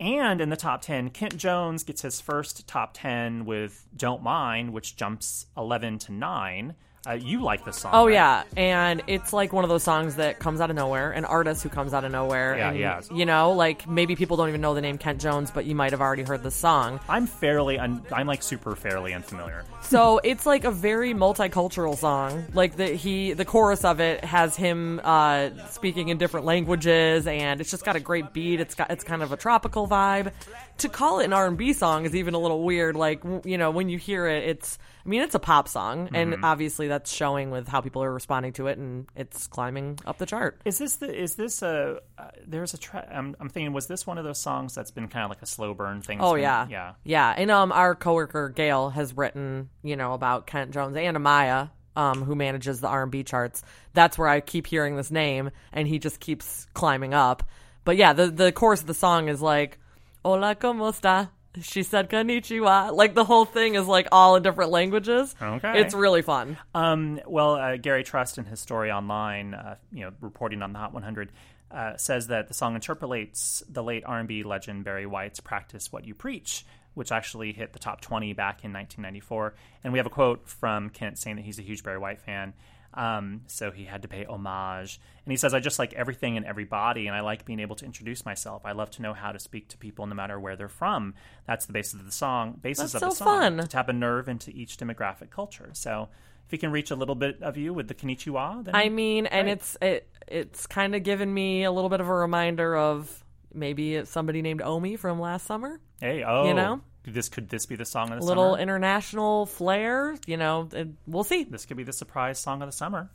and 0.00 0.40
in 0.40 0.48
the 0.48 0.56
top 0.56 0.82
10 0.82 1.10
kent 1.10 1.36
jones 1.36 1.84
gets 1.84 2.02
his 2.02 2.20
first 2.20 2.66
top 2.66 2.90
10 2.94 3.44
with 3.44 3.86
don't 3.96 4.22
mind 4.22 4.72
which 4.72 4.96
jumps 4.96 5.46
11 5.56 5.98
to 6.00 6.12
9 6.12 6.74
uh, 7.06 7.12
you 7.12 7.42
like 7.42 7.64
the 7.64 7.72
song 7.72 7.90
Oh 7.94 8.06
right? 8.06 8.14
yeah, 8.14 8.42
and 8.56 9.02
it's 9.06 9.32
like 9.32 9.52
one 9.52 9.64
of 9.64 9.70
those 9.70 9.82
songs 9.82 10.16
that 10.16 10.38
comes 10.38 10.60
out 10.60 10.70
of 10.70 10.76
nowhere, 10.76 11.10
an 11.12 11.24
artist 11.24 11.62
who 11.62 11.68
comes 11.68 11.92
out 11.94 12.04
of 12.04 12.12
nowhere. 12.12 12.56
Yeah, 12.56 12.70
and, 12.70 12.78
yeah. 12.78 13.00
You 13.12 13.26
know, 13.26 13.52
like 13.52 13.86
maybe 13.88 14.16
people 14.16 14.36
don't 14.36 14.48
even 14.48 14.60
know 14.60 14.74
the 14.74 14.80
name 14.80 14.98
Kent 14.98 15.20
Jones, 15.20 15.50
but 15.50 15.64
you 15.66 15.74
might 15.74 15.90
have 15.92 16.00
already 16.00 16.22
heard 16.22 16.42
the 16.42 16.50
song. 16.50 17.00
i'm 17.08 17.26
fairly 17.26 17.78
un- 17.78 18.02
i'm 18.12 18.26
like 18.26 18.42
super 18.42 18.74
fairly 18.76 19.12
unfamiliar 19.12 19.64
So 19.82 20.18
it's 20.24 20.46
like 20.46 20.64
a 20.64 20.70
very 20.70 21.12
multicultural 21.14 21.96
song. 21.96 22.46
Like 22.54 22.76
the 22.76 22.86
he 22.86 23.32
the 23.34 23.44
chorus 23.44 23.84
of 23.84 24.00
it 24.00 24.24
has 24.24 24.56
him 24.56 25.00
uh, 25.04 25.50
speaking 25.68 26.08
in 26.08 26.16
different 26.18 26.46
languages, 26.46 27.26
and 27.26 27.60
it's 27.60 27.70
just 27.70 27.84
got 27.84 27.96
a 27.96 28.00
great 28.00 28.32
beat. 28.32 28.60
It's 28.60 28.74
got 28.74 28.90
it's 28.90 29.04
kind 29.04 29.22
of 29.22 29.32
a 29.32 29.36
tropical 29.36 29.86
vibe. 29.86 30.32
To 30.78 30.88
call 30.88 31.20
it 31.20 31.24
an 31.24 31.32
R 31.32 31.46
and 31.46 31.56
B 31.56 31.72
song 31.72 32.04
is 32.04 32.14
even 32.14 32.34
a 32.34 32.38
little 32.38 32.62
weird. 32.62 32.96
Like 32.96 33.22
you 33.44 33.58
know 33.58 33.70
when 33.70 33.88
you 33.88 33.96
hear 33.98 34.26
it, 34.26 34.44
it's 34.44 34.78
I 35.04 35.08
mean 35.08 35.22
it's 35.22 35.34
a 35.34 35.38
pop 35.38 35.68
song, 35.68 36.10
and 36.12 36.44
obviously 36.44 36.88
that's 36.88 37.12
showing 37.12 37.50
with 37.50 37.68
how 37.68 37.80
people 37.80 38.02
are 38.02 38.12
responding 38.12 38.52
to 38.54 38.66
it, 38.66 38.78
and 38.78 39.06
it's 39.14 39.46
climbing 39.46 39.98
up 40.04 40.18
the 40.18 40.26
chart. 40.26 40.60
Is 40.64 40.78
this 40.78 40.96
the 40.96 41.14
is 41.14 41.36
this 41.36 41.62
a 41.62 42.00
uh, 42.18 42.24
there's 42.46 42.74
a 42.74 42.78
tra- 42.78 43.08
I'm, 43.10 43.36
I'm 43.38 43.48
thinking 43.48 43.72
was 43.72 43.86
this 43.86 44.06
one 44.06 44.18
of 44.18 44.24
those 44.24 44.40
songs 44.40 44.74
that's 44.74 44.90
been 44.90 45.08
kind 45.08 45.24
of 45.24 45.30
like 45.30 45.42
a 45.42 45.46
slow 45.46 45.74
burn 45.74 46.02
thing? 46.02 46.18
Oh 46.20 46.34
been- 46.34 46.42
yeah, 46.42 46.66
yeah. 46.68 46.92
yeah. 47.04 47.34
And 47.36 47.50
um, 47.50 47.70
our 47.70 47.94
coworker 47.94 48.48
Gail 48.48 48.90
has 48.90 49.16
written, 49.16 49.70
you 49.82 49.96
know, 49.96 50.12
about 50.12 50.46
Kent 50.46 50.72
Jones 50.72 50.96
and 50.96 51.16
Amaya, 51.16 51.70
um, 51.96 52.24
who 52.24 52.34
manages 52.34 52.80
the 52.80 52.88
R 52.88 53.04
and 53.04 53.12
B 53.12 53.22
charts. 53.22 53.62
That's 53.92 54.18
where 54.18 54.28
I 54.28 54.40
keep 54.40 54.66
hearing 54.66 54.96
this 54.96 55.10
name, 55.10 55.50
and 55.72 55.86
he 55.86 55.98
just 55.98 56.18
keeps 56.20 56.66
climbing 56.74 57.14
up. 57.14 57.44
But 57.84 57.96
yeah, 57.96 58.12
the 58.12 58.28
the 58.28 58.50
chorus 58.52 58.80
of 58.80 58.86
the 58.86 58.94
song 58.94 59.28
is 59.28 59.40
like, 59.40 59.78
"Hola, 60.24 60.54
cómo 60.56 60.90
está?" 60.90 61.28
She 61.60 61.82
said 61.84 62.10
"Konnichiwa." 62.10 62.92
Like 62.92 63.14
the 63.14 63.24
whole 63.24 63.44
thing 63.44 63.74
is 63.76 63.86
like 63.86 64.08
all 64.10 64.36
in 64.36 64.42
different 64.42 64.70
languages. 64.70 65.34
Okay. 65.40 65.80
it's 65.80 65.94
really 65.94 66.22
fun. 66.22 66.56
Um, 66.74 67.20
well, 67.26 67.54
uh, 67.54 67.76
Gary 67.76 68.02
Trust 68.02 68.38
in 68.38 68.44
his 68.44 68.60
story 68.60 68.90
online, 68.90 69.54
uh, 69.54 69.76
you 69.92 70.04
know, 70.04 70.12
reporting 70.20 70.62
on 70.62 70.72
the 70.72 70.78
Hot 70.80 70.92
100, 70.92 71.30
uh, 71.70 71.96
says 71.96 72.26
that 72.28 72.48
the 72.48 72.54
song 72.54 72.74
interpolates 72.74 73.62
the 73.68 73.82
late 73.82 74.02
R&B 74.04 74.42
legend 74.42 74.84
Barry 74.84 75.06
White's 75.06 75.40
"Practice 75.40 75.92
What 75.92 76.04
You 76.04 76.14
Preach," 76.14 76.64
which 76.94 77.12
actually 77.12 77.52
hit 77.52 77.72
the 77.72 77.78
top 77.78 78.00
20 78.00 78.32
back 78.32 78.64
in 78.64 78.72
1994. 78.72 79.54
And 79.84 79.92
we 79.92 79.98
have 79.98 80.06
a 80.06 80.10
quote 80.10 80.48
from 80.48 80.90
Kent 80.90 81.18
saying 81.18 81.36
that 81.36 81.44
he's 81.44 81.58
a 81.58 81.62
huge 81.62 81.82
Barry 81.84 81.98
White 81.98 82.20
fan. 82.20 82.54
Um, 82.94 83.42
so 83.46 83.70
he 83.70 83.84
had 83.84 84.02
to 84.02 84.08
pay 84.08 84.24
homage. 84.24 85.00
And 85.24 85.32
he 85.32 85.36
says, 85.36 85.52
I 85.52 85.60
just 85.60 85.78
like 85.78 85.92
everything 85.94 86.36
and 86.36 86.46
everybody, 86.46 87.06
and 87.06 87.16
I 87.16 87.20
like 87.20 87.44
being 87.44 87.60
able 87.60 87.76
to 87.76 87.84
introduce 87.84 88.24
myself. 88.24 88.62
I 88.64 88.72
love 88.72 88.90
to 88.92 89.02
know 89.02 89.14
how 89.14 89.32
to 89.32 89.38
speak 89.38 89.68
to 89.70 89.78
people 89.78 90.06
no 90.06 90.14
matter 90.14 90.38
where 90.38 90.54
they're 90.54 90.68
from. 90.68 91.14
That's 91.46 91.66
the 91.66 91.72
basis 91.72 91.94
of 91.94 92.06
the 92.06 92.12
song. 92.12 92.58
Basis 92.62 92.92
That's 92.92 93.02
of 93.02 93.10
the 93.10 93.16
so 93.16 93.24
song. 93.24 93.40
fun. 93.40 93.56
To 93.58 93.66
tap 93.66 93.88
a 93.88 93.92
nerve 93.92 94.28
into 94.28 94.50
each 94.50 94.76
demographic 94.76 95.30
culture. 95.30 95.70
So 95.72 96.08
if 96.46 96.52
you 96.52 96.58
can 96.58 96.70
reach 96.70 96.90
a 96.90 96.96
little 96.96 97.14
bit 97.14 97.42
of 97.42 97.56
you 97.56 97.74
with 97.74 97.88
the 97.88 97.94
Konnichiwa, 97.94 98.64
then 98.64 98.74
I 98.74 98.88
mean, 98.90 99.26
and 99.26 99.48
it's 99.48 99.76
it 99.80 100.08
it's 100.28 100.66
kind 100.66 100.94
of 100.94 101.02
given 101.02 101.32
me 101.32 101.64
a 101.64 101.72
little 101.72 101.90
bit 101.90 102.00
of 102.00 102.08
a 102.08 102.14
reminder 102.14 102.76
of 102.76 103.24
maybe 103.52 103.96
it's 103.96 104.10
somebody 104.10 104.42
named 104.42 104.62
Omi 104.62 104.96
from 104.96 105.20
last 105.20 105.46
summer. 105.46 105.80
hey, 106.00 106.22
oh, 106.22 106.46
you 106.46 106.54
know? 106.54 106.80
This 107.06 107.28
could 107.28 107.48
this 107.48 107.66
be 107.66 107.76
the 107.76 107.84
song 107.84 108.10
of 108.12 108.20
the 108.20 108.22
summer? 108.22 108.24
A 108.24 108.28
little 108.28 108.52
summer? 108.52 108.62
international 108.62 109.46
flair. 109.46 110.16
You 110.26 110.36
know, 110.36 110.68
we'll 111.06 111.24
see. 111.24 111.44
this 111.44 111.66
could 111.66 111.76
be 111.76 111.84
the 111.84 111.92
surprise 111.92 112.38
song 112.38 112.62
of 112.62 112.68
the 112.68 112.72
summer. 112.72 113.10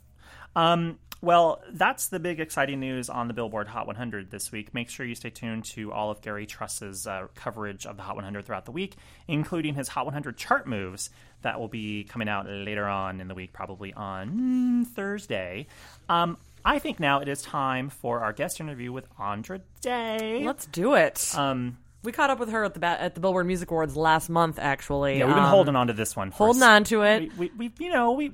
Um, 0.54 0.98
well, 1.22 1.60
that's 1.70 2.08
the 2.08 2.18
big 2.18 2.40
exciting 2.40 2.80
news 2.80 3.10
on 3.10 3.28
the 3.28 3.34
Billboard 3.34 3.68
Hot 3.68 3.86
100 3.86 4.30
this 4.30 4.50
week. 4.50 4.72
Make 4.72 4.88
sure 4.88 5.04
you 5.04 5.14
stay 5.14 5.28
tuned 5.28 5.66
to 5.66 5.92
all 5.92 6.10
of 6.10 6.22
Gary 6.22 6.46
Trust's 6.46 7.06
uh, 7.06 7.26
coverage 7.34 7.84
of 7.84 7.98
the 7.98 8.02
Hot 8.02 8.14
100 8.14 8.46
throughout 8.46 8.64
the 8.64 8.70
week, 8.70 8.96
including 9.28 9.74
his 9.74 9.88
Hot 9.88 10.06
100 10.06 10.38
chart 10.38 10.66
moves 10.66 11.10
that 11.42 11.60
will 11.60 11.68
be 11.68 12.04
coming 12.04 12.28
out 12.28 12.46
later 12.48 12.86
on 12.86 13.20
in 13.20 13.28
the 13.28 13.34
week, 13.34 13.52
probably 13.52 13.92
on 13.92 14.86
Thursday. 14.86 15.66
Um, 16.08 16.38
I 16.64 16.78
think 16.78 17.00
now 17.00 17.20
it 17.20 17.28
is 17.28 17.42
time 17.42 17.90
for 17.90 18.20
our 18.20 18.32
guest 18.32 18.58
interview 18.60 18.90
with 18.90 19.06
Andra 19.18 19.60
Day. 19.82 20.42
Let's 20.44 20.66
do 20.66 20.94
it. 20.94 21.34
um, 21.36 21.76
we 22.02 22.12
caught 22.12 22.30
up 22.30 22.38
with 22.38 22.50
her 22.50 22.64
at 22.64 22.74
the 22.74 22.80
ba- 22.80 23.00
at 23.00 23.14
the 23.14 23.20
Billboard 23.20 23.46
Music 23.46 23.70
Awards 23.70 23.96
last 23.96 24.28
month. 24.30 24.58
Actually, 24.58 25.18
yeah, 25.18 25.26
we've 25.26 25.34
been 25.34 25.44
Um, 25.44 25.50
holding 25.50 25.76
on 25.76 25.86
to 25.88 25.92
this 25.92 26.16
one. 26.16 26.30
holding 26.30 26.62
on 26.62 26.84
to 26.84 27.02
it. 27.02 27.30
We, 27.36 27.50
we, 27.56 27.68
we 27.78 27.84
you 27.86 27.92
know, 27.92 28.12
we 28.12 28.32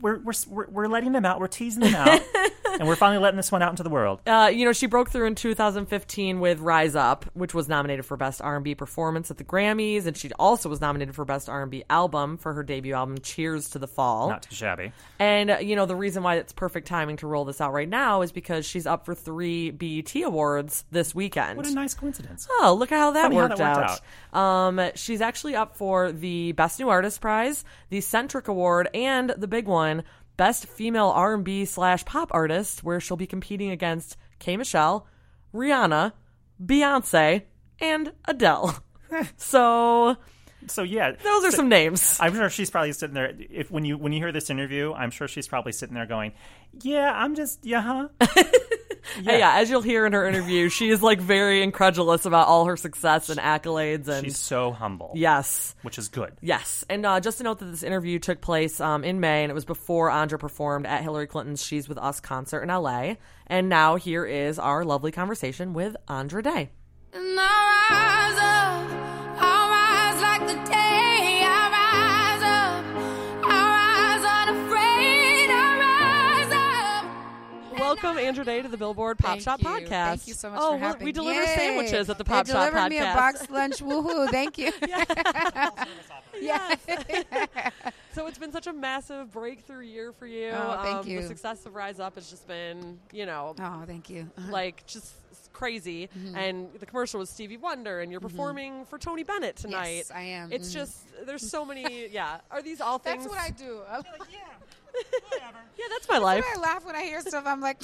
we're, 0.00 0.18
we're 0.18 0.32
we're 0.48 0.66
we're 0.68 0.86
letting 0.88 1.12
them 1.12 1.24
out. 1.24 1.40
We're 1.40 1.46
teasing 1.48 1.82
them 1.82 1.94
out, 1.94 2.20
and 2.78 2.86
we're 2.88 2.96
finally 2.96 3.22
letting 3.22 3.36
this 3.36 3.50
one 3.50 3.62
out 3.62 3.70
into 3.70 3.82
the 3.82 3.88
world. 3.90 4.20
Uh, 4.26 4.50
you 4.52 4.64
know, 4.64 4.72
she 4.72 4.86
broke 4.86 5.10
through 5.10 5.26
in 5.26 5.34
2015 5.34 6.40
with 6.40 6.60
"Rise 6.60 6.94
Up," 6.94 7.24
which 7.34 7.54
was 7.54 7.68
nominated 7.68 8.04
for 8.04 8.16
Best 8.16 8.40
R&B 8.42 8.74
Performance 8.74 9.30
at 9.30 9.38
the 9.38 9.44
Grammys, 9.44 10.06
and 10.06 10.16
she 10.16 10.30
also 10.38 10.68
was 10.68 10.80
nominated 10.80 11.14
for 11.14 11.24
Best 11.24 11.48
R&B 11.48 11.84
Album 11.90 12.36
for 12.36 12.52
her 12.54 12.62
debut 12.62 12.94
album 12.94 13.18
"Cheers 13.18 13.70
to 13.70 13.78
the 13.78 13.88
Fall." 13.88 14.28
Not 14.28 14.42
too 14.42 14.54
shabby. 14.54 14.92
And 15.18 15.50
uh, 15.50 15.58
you 15.58 15.76
know, 15.76 15.86
the 15.86 15.96
reason 15.96 16.22
why 16.22 16.36
it's 16.36 16.52
perfect 16.52 16.86
timing 16.86 17.16
to 17.18 17.26
roll 17.26 17.44
this 17.44 17.60
out 17.60 17.72
right 17.72 17.88
now 17.88 18.22
is 18.22 18.32
because 18.32 18.66
she's 18.66 18.86
up 18.86 19.04
for 19.06 19.14
three 19.14 19.70
BET 19.70 20.14
awards 20.16 20.84
this 20.90 21.14
weekend. 21.14 21.56
What 21.56 21.66
a 21.66 21.74
nice 21.74 21.94
coincidence. 21.94 22.46
Oh, 22.60 22.74
look 22.78 22.90
at 22.92 22.98
how 22.98 23.10
that, 23.12 23.22
Funny 23.22 23.36
how 23.36 23.42
worked, 23.42 23.56
that 23.58 23.76
worked 23.76 24.02
out. 24.34 24.38
Um, 24.38 24.90
she's 24.94 25.20
actually 25.20 25.54
up 25.54 25.76
for 25.76 26.12
the 26.12 26.52
Best 26.52 26.78
New 26.80 26.88
Artist 26.88 27.20
prize, 27.20 27.64
the 27.90 28.00
Centric 28.00 28.48
Award, 28.48 28.88
and 28.94 29.30
the 29.30 29.46
big 29.48 29.66
one, 29.66 30.02
Best 30.36 30.66
Female 30.66 31.08
R&B 31.08 31.64
slash 31.64 32.04
Pop 32.04 32.30
Artist, 32.32 32.82
where 32.84 33.00
she'll 33.00 33.16
be 33.16 33.26
competing 33.26 33.70
against 33.70 34.16
K. 34.38 34.56
Michelle, 34.56 35.06
Rihanna, 35.54 36.12
Beyonce, 36.64 37.42
and 37.80 38.12
Adele. 38.26 38.82
so 39.36 40.16
So 40.66 40.82
yeah, 40.82 41.12
those 41.12 41.44
are 41.44 41.50
so- 41.50 41.56
some 41.58 41.68
names. 41.68 42.18
I'm 42.20 42.34
sure 42.34 42.50
she's 42.50 42.70
probably 42.70 42.92
sitting 42.92 43.14
there. 43.14 43.32
If 43.38 43.70
when 43.70 43.84
you 43.84 43.96
when 43.96 44.12
you 44.12 44.18
hear 44.20 44.32
this 44.32 44.50
interview, 44.50 44.92
I'm 44.92 45.10
sure 45.10 45.28
she's 45.28 45.48
probably 45.48 45.72
sitting 45.72 45.94
there 45.94 46.06
going, 46.06 46.32
"Yeah, 46.82 47.10
I'm 47.14 47.34
just 47.34 47.64
yeah, 47.64 47.80
huh." 47.80 48.08
Yeah. 49.22 49.36
yeah, 49.36 49.56
as 49.56 49.70
you'll 49.70 49.82
hear 49.82 50.06
in 50.06 50.12
her 50.12 50.26
interview, 50.26 50.68
she 50.68 50.88
is 50.90 51.02
like 51.02 51.20
very 51.20 51.62
incredulous 51.62 52.24
about 52.24 52.46
all 52.48 52.64
her 52.66 52.76
success 52.76 53.28
and 53.30 53.40
accolades 53.40 54.06
and 54.08 54.24
She's 54.24 54.38
so 54.38 54.72
humble. 54.72 55.12
yes. 55.14 55.74
which 55.82 55.98
is 55.98 56.08
good. 56.08 56.32
Yes, 56.40 56.84
and 56.88 57.04
uh, 57.06 57.20
just 57.20 57.38
to 57.38 57.44
note 57.44 57.58
that 57.58 57.66
this 57.66 57.82
interview 57.82 58.18
took 58.18 58.40
place 58.40 58.80
um, 58.80 59.04
in 59.04 59.20
May, 59.20 59.42
and 59.44 59.50
it 59.50 59.54
was 59.54 59.64
before 59.64 60.10
Andra 60.10 60.38
performed 60.38 60.86
at 60.86 61.02
Hillary 61.02 61.26
Clinton's 61.26 61.64
"She's 61.64 61.88
with 61.88 61.98
Us" 61.98 62.20
concert 62.20 62.62
in 62.62 62.68
LA. 62.68 63.14
And 63.46 63.68
now 63.68 63.96
here 63.96 64.24
is 64.26 64.58
our 64.58 64.84
lovely 64.84 65.10
conversation 65.12 65.72
with 65.72 65.96
Andra 66.08 66.42
Day. 66.42 66.70
Welcome, 78.02 78.18
Andra 78.24 78.44
Day, 78.44 78.62
to 78.62 78.68
the 78.68 78.76
Billboard 78.76 79.18
Pop 79.18 79.30
Thank 79.30 79.42
Shop 79.42 79.60
you. 79.60 79.66
podcast. 79.66 79.88
Thank 79.88 80.28
you 80.28 80.34
so 80.34 80.50
much 80.50 80.60
oh, 80.62 80.70
for 80.70 80.76
we- 80.76 80.80
having 80.82 81.04
we 81.04 81.12
deliver 81.12 81.40
Yay. 81.40 81.46
sandwiches 81.56 82.08
at 82.10 82.16
the 82.18 82.24
Pop 82.24 82.46
they 82.46 82.52
Shop 82.52 82.70
delivered 82.70 82.90
me 82.90 82.98
a 82.98 83.02
podcast. 83.04 83.14
box 83.14 83.50
lunch. 83.50 83.78
Woohoo! 83.78 84.28
Thank 84.30 84.56
you. 84.58 84.72
Yes. 86.40 86.78
so 88.14 88.26
it's 88.28 88.38
been 88.38 88.52
such 88.52 88.68
a 88.68 88.72
massive 88.72 89.32
breakthrough 89.32 89.84
year 89.84 90.12
for 90.12 90.26
you. 90.26 90.50
Oh, 90.50 90.78
thank 90.82 90.96
Um, 90.98 91.08
you. 91.08 91.22
The 91.22 91.26
success 91.28 91.66
of 91.66 91.74
Rise 91.74 91.98
Up 91.98 92.14
has 92.14 92.30
just 92.30 92.46
been, 92.46 92.98
you 93.12 93.26
know, 93.26 93.56
Oh, 93.58 93.82
thank 93.86 94.08
you. 94.08 94.30
like 94.48 94.86
just 94.86 95.12
crazy. 95.52 96.08
Mm-hmm. 96.16 96.36
And 96.36 96.68
the 96.78 96.86
commercial 96.86 97.18
was 97.18 97.30
Stevie 97.30 97.56
Wonder, 97.56 98.00
and 98.00 98.12
you're 98.12 98.20
performing 98.20 98.84
for 98.84 98.98
Tony 98.98 99.24
Bennett 99.24 99.56
tonight. 99.56 99.96
Yes, 99.96 100.12
I 100.14 100.20
am. 100.20 100.52
It's 100.52 100.70
Mhm. 100.70 100.74
just 100.74 100.98
there's 101.26 101.50
so 101.50 101.64
many. 101.64 102.06
Yeah, 102.08 102.38
are 102.52 102.62
these 102.62 102.80
all 102.80 102.98
things? 102.98 103.24
That's 103.24 103.34
what 103.34 103.42
I 103.42 103.50
do. 103.50 103.80
I, 103.90 103.96
Yeah, 104.30 104.38
that's 105.90 106.08
my 106.08 106.18
life. 106.18 106.44
I 106.54 106.58
laugh 106.58 106.84
when 106.84 106.96
I 106.96 107.02
hear 107.02 107.20
stuff. 107.20 107.44
I'm 107.46 107.60
like, 107.60 107.82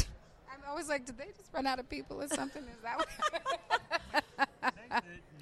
I'm 0.53 0.61
always 0.69 0.89
like, 0.89 1.07
did 1.07 1.19
they 1.19 1.29
just 1.37 1.53
run 1.53 1.67
out 1.67 1.79
of 1.79 1.89
people 1.89 2.23
or 2.23 2.29
something? 2.29 2.63
Is 2.63 2.83
that 2.83 2.99
what? 2.99 4.65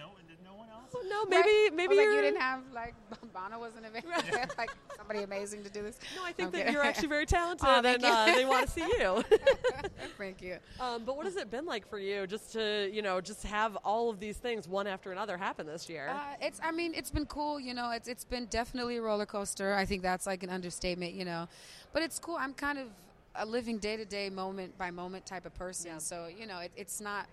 no, 1.13 1.25
no 1.25 1.25
one 1.25 1.33
else. 1.33 1.33
No, 1.33 1.37
maybe 1.43 1.51
Right? 1.53 1.75
maybe 1.77 1.89
was 1.89 1.97
like, 1.99 2.05
you're. 2.15 2.23
didn't 2.23 2.41
have 2.41 2.61
like 2.75 2.95
Bono 3.35 3.59
wasn't 3.61 3.87
available. 3.87 4.55
like 4.59 4.71
somebody 4.97 5.21
amazing 5.23 5.63
to 5.65 5.71
do 5.71 5.83
this. 5.83 5.99
no, 6.17 6.23
I 6.25 6.33
think 6.33 6.47
I'm 6.47 6.53
that 6.53 6.59
kidding. 6.59 6.73
you're 6.75 6.83
actually 6.85 7.09
very 7.09 7.27
talented, 7.27 7.67
Oh, 7.69 7.83
and 7.85 8.03
you. 8.03 8.09
uh, 8.09 8.27
they 8.35 8.45
want 8.45 8.67
to 8.67 8.73
see 8.73 8.87
you. 8.99 9.23
Thank 10.19 10.43
you. 10.43 10.59
um, 10.81 11.05
but 11.05 11.17
what 11.17 11.27
has 11.27 11.37
it 11.37 11.51
been 11.51 11.67
like 11.67 11.89
for 11.89 11.99
you, 11.99 12.27
just 12.27 12.53
to 12.55 12.89
you 12.93 13.03
know, 13.03 13.21
just 13.21 13.43
have 13.45 13.77
all 13.77 14.11
of 14.11 14.21
these 14.21 14.37
things 14.37 14.69
one 14.69 14.87
after 14.87 15.13
another 15.13 15.37
happen 15.37 15.67
this 15.67 15.89
year? 15.89 16.09
Uh, 16.09 16.35
it's. 16.41 16.61
I 16.63 16.71
mean, 16.71 16.93
it's 16.95 17.11
been 17.11 17.27
cool. 17.27 17.59
You 17.61 17.75
know, 17.75 17.91
it's 17.91 18.09
it's 18.09 18.25
been 18.25 18.47
definitely 18.47 18.97
a 18.97 19.03
roller 19.03 19.27
coaster. 19.27 19.75
I 19.75 19.85
think 19.85 20.03
that's 20.03 20.27
like 20.27 20.43
an 20.43 20.51
understatement. 20.51 21.15
You 21.15 21.25
know, 21.25 21.49
but 21.93 22.03
it's 22.03 22.19
cool. 22.19 22.37
I'm 22.39 22.55
kind 22.55 22.79
of 22.79 22.89
a 23.35 23.47
living 23.47 23.79
day 23.79 23.97
to 23.97 24.05
day, 24.05 24.29
moment 24.31 24.77
by 24.77 24.91
moment 24.91 25.25
type 25.27 25.47
of 25.47 25.55
person. 25.55 25.99
So 26.01 26.27
you 26.27 26.47
know, 26.47 26.59
it, 26.61 26.73
it's 26.77 27.01
not. 27.01 27.27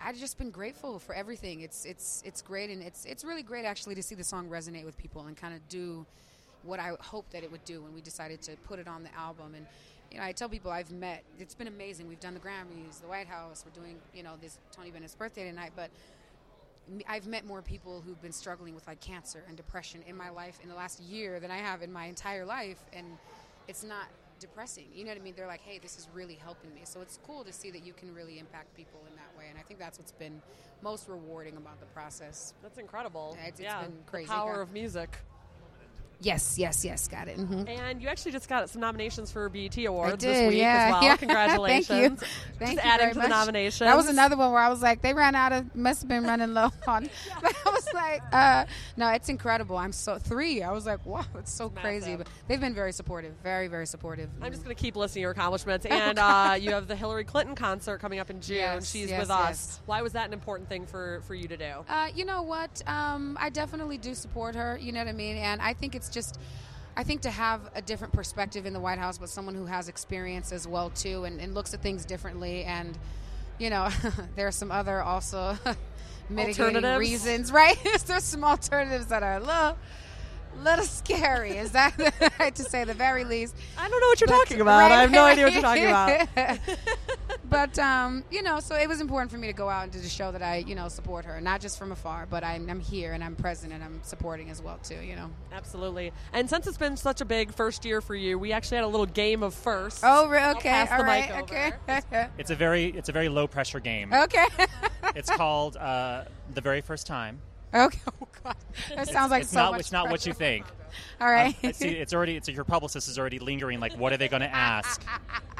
I've 0.00 0.18
just 0.18 0.38
been 0.38 0.50
grateful 0.50 0.98
for 0.98 1.14
everything. 1.14 1.60
It's 1.60 1.84
it's 1.84 2.22
it's 2.24 2.42
great, 2.42 2.70
and 2.70 2.82
it's 2.82 3.04
it's 3.04 3.24
really 3.24 3.42
great 3.42 3.64
actually 3.64 3.94
to 3.94 4.02
see 4.02 4.14
the 4.14 4.24
song 4.24 4.48
resonate 4.48 4.84
with 4.84 4.96
people 4.98 5.22
and 5.26 5.36
kind 5.36 5.54
of 5.54 5.66
do 5.68 6.06
what 6.62 6.80
I 6.80 6.92
hoped 7.00 7.32
that 7.32 7.42
it 7.42 7.50
would 7.50 7.64
do 7.64 7.82
when 7.82 7.94
we 7.94 8.00
decided 8.00 8.40
to 8.42 8.56
put 8.64 8.78
it 8.78 8.88
on 8.88 9.02
the 9.02 9.14
album. 9.14 9.54
And 9.54 9.66
you 10.10 10.18
know, 10.18 10.24
I 10.24 10.32
tell 10.32 10.48
people 10.48 10.70
I've 10.70 10.90
met. 10.90 11.24
It's 11.38 11.54
been 11.54 11.68
amazing. 11.68 12.08
We've 12.08 12.20
done 12.20 12.34
the 12.34 12.40
Grammys, 12.40 13.00
the 13.00 13.08
White 13.08 13.26
House. 13.26 13.64
We're 13.66 13.80
doing 13.80 13.96
you 14.14 14.22
know 14.22 14.34
this 14.40 14.58
Tony 14.72 14.90
Bennett's 14.90 15.14
birthday 15.14 15.48
tonight, 15.48 15.72
but 15.74 15.90
I've 17.08 17.26
met 17.26 17.46
more 17.46 17.62
people 17.62 18.02
who've 18.04 18.20
been 18.20 18.32
struggling 18.32 18.74
with 18.74 18.86
like 18.86 19.00
cancer 19.00 19.42
and 19.48 19.56
depression 19.56 20.02
in 20.06 20.16
my 20.16 20.30
life 20.30 20.58
in 20.62 20.68
the 20.68 20.74
last 20.74 21.00
year 21.00 21.40
than 21.40 21.50
I 21.50 21.58
have 21.58 21.82
in 21.82 21.92
my 21.92 22.06
entire 22.06 22.44
life, 22.44 22.82
and 22.92 23.06
it's 23.68 23.84
not 23.84 24.06
depressing. 24.46 24.84
You 24.94 25.04
know 25.04 25.10
what 25.10 25.18
I 25.20 25.24
mean? 25.24 25.34
They're 25.36 25.46
like, 25.46 25.62
"Hey, 25.62 25.78
this 25.78 25.96
is 25.98 26.06
really 26.14 26.34
helping 26.34 26.72
me." 26.74 26.82
So 26.84 27.00
it's 27.00 27.18
cool 27.26 27.44
to 27.44 27.52
see 27.52 27.70
that 27.70 27.84
you 27.84 27.92
can 27.94 28.14
really 28.14 28.38
impact 28.38 28.74
people 28.76 29.00
in 29.08 29.14
that 29.16 29.32
way, 29.38 29.46
and 29.48 29.58
I 29.58 29.62
think 29.62 29.78
that's 29.80 29.98
what's 29.98 30.12
been 30.12 30.40
most 30.82 31.08
rewarding 31.08 31.56
about 31.56 31.80
the 31.80 31.86
process. 31.86 32.54
That's 32.62 32.78
incredible. 32.78 33.36
Yeah, 33.36 33.48
it's- 33.48 33.60
it's 33.60 33.64
yeah, 33.64 33.82
been 33.82 33.98
crazy. 34.06 34.26
The 34.26 34.32
power 34.32 34.60
of 34.60 34.72
music. 34.72 35.16
Yes, 36.20 36.58
yes, 36.58 36.84
yes, 36.84 37.08
got 37.08 37.28
it. 37.28 37.36
hmm 37.36 37.64
And 37.68 38.00
you 38.00 38.08
actually 38.08 38.32
just 38.32 38.48
got 38.48 38.70
some 38.70 38.80
nominations 38.80 39.30
for 39.30 39.48
BET 39.50 39.76
Awards 39.84 40.16
did, 40.24 40.30
this 40.34 40.48
week 40.48 40.58
yeah, 40.58 40.86
as 40.86 40.92
well. 40.92 41.02
yeah. 41.10 41.16
Congratulations. 41.16 42.20
Thank 42.20 42.60
you. 42.60 42.66
Just 42.66 42.72
you 42.72 42.78
adding 42.78 43.08
to 43.08 43.14
the 43.14 43.20
much. 43.20 43.28
nominations. 43.30 43.80
That 43.80 43.96
was 43.96 44.08
another 44.08 44.36
one 44.36 44.52
where 44.52 44.60
I 44.60 44.68
was 44.70 44.80
like, 44.80 45.02
they 45.02 45.12
ran 45.12 45.34
out 45.34 45.52
of, 45.52 45.74
must 45.76 46.02
have 46.02 46.08
been 46.08 46.22
running 46.24 46.54
low 46.54 46.70
on. 46.86 47.10
Was 47.84 47.94
like, 47.94 48.22
uh, 48.32 48.66
no, 48.96 49.08
it's 49.08 49.28
incredible. 49.28 49.76
I'm 49.76 49.92
so 49.92 50.18
three. 50.18 50.62
I 50.62 50.72
was 50.72 50.86
like, 50.86 51.04
wow, 51.04 51.24
it's 51.38 51.52
so 51.52 51.68
crazy. 51.70 52.12
massive. 52.12 52.18
But 52.18 52.28
they've 52.48 52.60
been 52.60 52.74
very 52.74 52.92
supportive, 52.92 53.34
very, 53.42 53.68
very 53.68 53.86
supportive. 53.86 54.30
I'm 54.40 54.50
just 54.52 54.64
going 54.64 54.74
to 54.74 54.80
keep 54.80 54.96
listing 54.96 55.22
your 55.22 55.30
accomplishments. 55.32 55.86
And 55.94 56.18
uh, 56.18 56.56
you 56.60 56.72
have 56.72 56.88
the 56.88 56.96
Hillary 56.96 57.24
Clinton 57.24 57.54
concert 57.54 57.98
coming 57.98 58.18
up 58.18 58.28
in 58.28 58.40
June. 58.40 58.56
Yes, 58.56 58.90
She's 58.90 59.10
yes, 59.10 59.20
with 59.20 59.30
us. 59.30 59.48
yes. 59.48 59.80
Why 59.86 60.02
was 60.02 60.12
that 60.12 60.26
an 60.26 60.32
important 60.32 60.68
thing 60.68 60.86
for, 60.86 61.22
for 61.26 61.34
you 61.34 61.48
to 61.48 61.56
do? 61.56 61.72
Uh, 61.88 62.08
you 62.14 62.24
know 62.24 62.42
what? 62.42 62.82
Um, 62.86 63.36
I 63.40 63.48
definitely 63.50 63.96
do 63.98 64.14
support 64.14 64.54
her. 64.54 64.78
You 64.80 64.92
know 64.92 64.98
what 65.00 65.08
I 65.08 65.12
mean? 65.12 65.36
And 65.36 65.62
I 65.62 65.72
think 65.72 65.94
it's 65.94 66.08
just, 66.08 66.38
I 66.96 67.04
think 67.04 67.22
to 67.22 67.30
have 67.30 67.60
a 67.74 67.80
different 67.82 68.12
perspective 68.12 68.66
in 68.66 68.72
the 68.72 68.80
White 68.80 68.98
House, 68.98 69.18
but 69.18 69.28
someone 69.28 69.54
who 69.54 69.66
has 69.66 69.88
experience 69.88 70.52
as 70.52 70.66
well 70.66 70.90
too, 70.90 71.24
and, 71.24 71.40
and 71.40 71.54
looks 71.54 71.72
at 71.74 71.80
things 71.82 72.04
differently. 72.04 72.64
And 72.64 72.98
you 73.58 73.70
know, 73.70 73.88
there 74.36 74.46
are 74.48 74.52
some 74.52 74.70
other 74.72 75.00
also 75.00 75.56
mitigating 76.30 76.76
Alternatives? 76.76 76.98
reasons, 77.00 77.52
right? 77.60 77.76
There's 78.06 78.24
some 78.24 78.44
alternatives 78.44 79.06
that 79.06 79.22
are 79.22 79.34
a 79.36 79.40
little, 79.40 79.78
little 80.62 80.84
scary. 80.84 81.56
Is 81.56 81.72
that 81.72 81.96
to 82.54 82.62
say 82.62 82.84
the 82.84 82.94
very 82.94 83.24
least? 83.24 83.54
I 83.78 83.88
don't 83.88 84.00
know 84.00 84.06
what 84.08 84.20
you're 84.20 84.28
But- 84.28 84.38
talking 84.38 84.60
about. 84.60 84.78
right, 84.80 84.92
I 84.92 85.00
have 85.02 85.10
no 85.10 85.24
idea 85.24 85.44
what 85.44 85.52
you're 85.52 85.62
talking 85.62 85.86
about. 85.86 86.58
but 87.54 87.78
um, 87.78 88.24
you 88.30 88.42
know, 88.42 88.58
so 88.58 88.74
it 88.74 88.88
was 88.88 89.00
important 89.00 89.30
for 89.30 89.38
me 89.38 89.46
to 89.46 89.52
go 89.52 89.68
out 89.68 89.84
and 89.84 89.92
to 89.92 90.08
show 90.08 90.32
that 90.32 90.42
I, 90.42 90.56
you 90.56 90.74
know, 90.74 90.88
support 90.88 91.24
her, 91.24 91.40
not 91.40 91.60
just 91.60 91.78
from 91.78 91.92
afar, 91.92 92.26
but 92.28 92.42
I, 92.42 92.54
I'm 92.54 92.80
here 92.80 93.12
and 93.12 93.22
I'm 93.22 93.36
present 93.36 93.72
and 93.72 93.82
I'm 93.82 94.00
supporting 94.02 94.50
as 94.50 94.60
well 94.60 94.78
too. 94.82 95.00
You 95.00 95.16
know. 95.16 95.30
Absolutely. 95.52 96.12
And 96.32 96.50
since 96.50 96.66
it's 96.66 96.78
been 96.78 96.96
such 96.96 97.20
a 97.20 97.24
big 97.24 97.52
first 97.52 97.84
year 97.84 98.00
for 98.00 98.14
you, 98.14 98.38
we 98.38 98.52
actually 98.52 98.76
had 98.76 98.84
a 98.84 98.88
little 98.88 99.06
game 99.06 99.42
of 99.42 99.54
first. 99.54 100.00
Oh, 100.02 100.28
re- 100.28 100.38
I'll 100.40 100.56
okay, 100.56 100.68
pass 100.68 100.88
the 100.88 100.96
all 100.96 101.04
right, 101.04 101.30
mic 101.30 101.42
okay, 101.88 102.28
It's 102.38 102.50
a 102.50 102.56
very 102.56 102.86
it's 102.86 103.08
a 103.08 103.12
very 103.12 103.28
low 103.28 103.46
pressure 103.46 103.80
game. 103.80 104.12
okay, 104.12 104.46
It's 105.14 105.30
called 105.30 105.76
uh, 105.76 106.24
the 106.54 106.60
very 106.60 106.80
first 106.80 107.06
time. 107.06 107.40
Okay. 107.74 107.98
Oh 108.20 108.28
God, 108.42 108.56
that 108.94 109.08
sounds 109.08 109.30
like 109.30 109.42
It's 109.42 109.52
so 109.52 109.58
not 109.58 109.72
much 109.72 109.80
it's 109.80 109.92
not 109.92 110.10
what 110.10 110.26
you 110.26 110.34
think. 110.34 110.66
All 111.20 111.30
right. 111.30 111.56
I 111.62 111.72
see. 111.72 111.88
It's 111.88 112.12
already. 112.12 112.36
It's 112.36 112.48
your 112.48 112.64
publicist 112.64 113.08
is 113.08 113.18
already 113.18 113.38
lingering. 113.38 113.80
Like, 113.80 113.96
what 113.96 114.12
are 114.12 114.16
they 114.16 114.28
going 114.28 114.42
to 114.42 114.54
ask? 114.54 115.02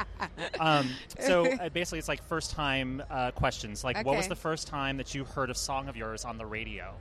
um, 0.60 0.88
so 1.18 1.46
uh, 1.60 1.68
basically, 1.70 1.98
it's 1.98 2.08
like 2.08 2.22
first 2.22 2.50
time 2.50 3.02
uh, 3.10 3.30
questions. 3.30 3.84
Like, 3.84 4.04
what 4.04 4.16
was 4.16 4.28
the 4.28 4.36
first 4.36 4.66
time 4.66 4.96
that 4.98 5.14
you 5.14 5.24
heard 5.24 5.50
a 5.50 5.54
song 5.54 5.88
of 5.88 5.96
yours 5.96 6.24
on 6.24 6.38
the 6.38 6.46
radio? 6.46 6.92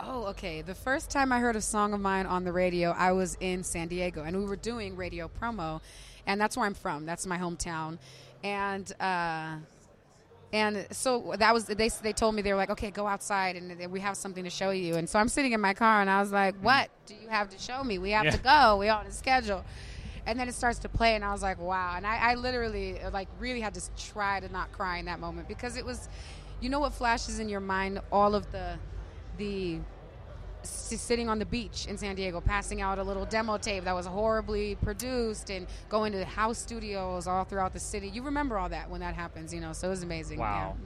Oh, 0.00 0.26
okay. 0.26 0.62
The 0.62 0.74
first 0.74 1.10
time 1.10 1.32
I 1.32 1.40
heard 1.40 1.56
a 1.56 1.60
song 1.60 1.92
of 1.92 2.00
mine 2.00 2.26
on 2.26 2.44
the 2.44 2.52
radio, 2.52 2.90
I 2.90 3.12
was 3.12 3.36
in 3.40 3.64
San 3.64 3.88
Diego, 3.88 4.22
and 4.22 4.36
we 4.36 4.44
were 4.44 4.56
doing 4.56 4.96
radio 4.96 5.28
promo, 5.40 5.80
and 6.26 6.40
that's 6.40 6.56
where 6.56 6.66
I'm 6.66 6.74
from. 6.74 7.04
That's 7.04 7.26
my 7.26 7.38
hometown, 7.38 7.98
and 8.44 8.90
uh, 9.00 9.56
and 10.52 10.86
so 10.90 11.34
that 11.38 11.52
was 11.52 11.66
they. 11.66 11.88
They 11.88 12.12
told 12.12 12.34
me 12.34 12.42
they 12.42 12.52
were 12.52 12.58
like, 12.58 12.70
okay, 12.70 12.90
go 12.90 13.06
outside, 13.06 13.56
and 13.56 13.90
we 13.92 14.00
have 14.00 14.16
something 14.16 14.44
to 14.44 14.50
show 14.50 14.70
you. 14.70 14.94
And 14.96 15.08
so 15.08 15.18
I'm 15.18 15.28
sitting 15.28 15.52
in 15.52 15.60
my 15.60 15.74
car, 15.74 16.00
and 16.00 16.08
I 16.08 16.20
was 16.20 16.32
like, 16.32 16.54
mm-hmm. 16.54 16.64
what 16.64 16.90
do 17.06 17.14
you 17.14 17.28
have 17.28 17.50
to 17.50 17.58
show 17.58 17.84
me? 17.84 17.98
We 17.98 18.10
have 18.10 18.24
Yeah. 18.24 18.30
to 18.32 18.38
go. 18.38 18.76
We 18.78 18.88
on 18.88 19.06
a 19.06 19.12
schedule. 19.12 19.64
And 20.26 20.38
then 20.38 20.46
it 20.46 20.54
starts 20.54 20.78
to 20.80 20.90
play, 20.90 21.14
and 21.14 21.24
I 21.24 21.32
was 21.32 21.42
like, 21.42 21.58
"Wow!" 21.58 21.94
And 21.96 22.06
I, 22.06 22.16
I 22.32 22.34
literally, 22.34 23.00
uh, 23.00 23.10
like, 23.10 23.28
really 23.38 23.62
had 23.62 23.72
to 23.74 23.82
try 23.96 24.40
to 24.40 24.48
not 24.52 24.70
cry 24.72 24.98
in 24.98 25.06
that 25.06 25.20
moment 25.20 25.48
because 25.48 25.74
it 25.78 25.86
was, 25.86 26.06
you 26.60 26.68
know, 26.68 26.80
what 26.80 26.92
flashes 26.92 27.38
in 27.38 27.48
your 27.48 27.60
mind, 27.60 28.00
all 28.12 28.34
of 28.34 28.52
the, 28.52 28.74
the 29.38 29.78
sitting 30.62 31.28
on 31.28 31.38
the 31.38 31.46
beach 31.46 31.86
in 31.86 31.96
San 31.98 32.14
Diego, 32.16 32.40
passing 32.40 32.80
out 32.80 32.98
a 32.98 33.02
little 33.02 33.24
demo 33.24 33.56
tape 33.58 33.84
that 33.84 33.94
was 33.94 34.06
horribly 34.06 34.74
produced, 34.76 35.50
and 35.50 35.66
going 35.88 36.12
to 36.12 36.24
house 36.24 36.58
studios 36.58 37.26
all 37.26 37.44
throughout 37.44 37.72
the 37.72 37.80
city. 37.80 38.08
You 38.08 38.22
remember 38.22 38.58
all 38.58 38.68
that 38.68 38.90
when 38.90 39.00
that 39.00 39.14
happens, 39.14 39.52
you 39.54 39.60
know? 39.60 39.72
So 39.72 39.86
it 39.88 39.90
was 39.90 40.02
amazing. 40.02 40.38
Wow. 40.38 40.76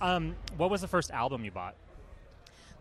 yeah. 0.00 0.14
Um, 0.14 0.36
what 0.56 0.70
was 0.70 0.80
the 0.80 0.88
first 0.88 1.10
album 1.10 1.44
you 1.44 1.50
bought? 1.50 1.74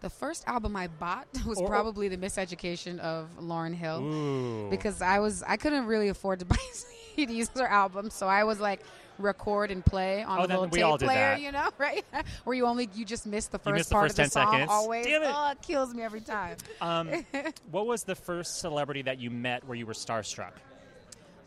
The 0.02 0.10
first 0.10 0.44
album 0.48 0.76
I 0.76 0.88
bought 0.88 1.28
was 1.46 1.60
Or- 1.60 1.68
probably 1.68 2.08
the 2.10 2.18
Miseducation 2.18 3.00
of 3.00 3.28
Lauryn 3.40 3.74
Hill. 3.74 4.04
Ooh. 4.04 4.70
because 4.70 5.02
I 5.02 5.20
was 5.20 5.42
I 5.44 5.58
couldn't 5.58 5.86
really 5.88 6.10
afford 6.10 6.40
to 6.40 6.46
buy 6.54 6.58
CDs 7.18 7.50
or 7.60 7.68
albums, 7.68 8.14
so 8.14 8.28
I 8.28 8.44
was 8.44 8.60
like 8.60 8.82
record 9.18 9.72
and 9.72 9.86
play 9.86 10.24
on 10.24 10.40
Oh, 10.40 10.42
a 10.42 10.48
little 10.48 10.68
tape 10.98 11.08
player, 11.08 11.20
that. 11.36 11.42
you 11.42 11.52
know, 11.52 11.70
right? 11.78 12.04
Where 12.44 12.56
you 12.56 12.66
only 12.66 12.90
you 12.94 13.06
just 13.06 13.26
miss 13.26 13.48
the 13.48 13.60
first 13.60 13.74
missed 13.76 13.90
the 13.90 13.94
part 13.96 14.04
first 14.10 14.12
of 14.14 14.18
the 14.18 14.22
10 14.24 14.30
song. 14.32 14.52
seconds. 14.54 14.70
Always, 14.72 15.06
Damn 15.06 15.24
it. 15.24 15.32
oh, 15.34 15.52
it 15.52 15.62
kills 15.62 15.94
me 15.94 16.04
every 16.04 16.22
time. 16.22 16.58
Um, 16.82 17.10
what 17.72 17.86
was 17.88 18.04
the 18.04 18.16
first 18.16 18.60
celebrity 18.60 19.02
that 19.04 19.20
you 19.20 19.30
met 19.30 19.66
where 19.66 19.76
you 19.78 19.86
were 19.86 19.94
starstruck? 19.94 20.52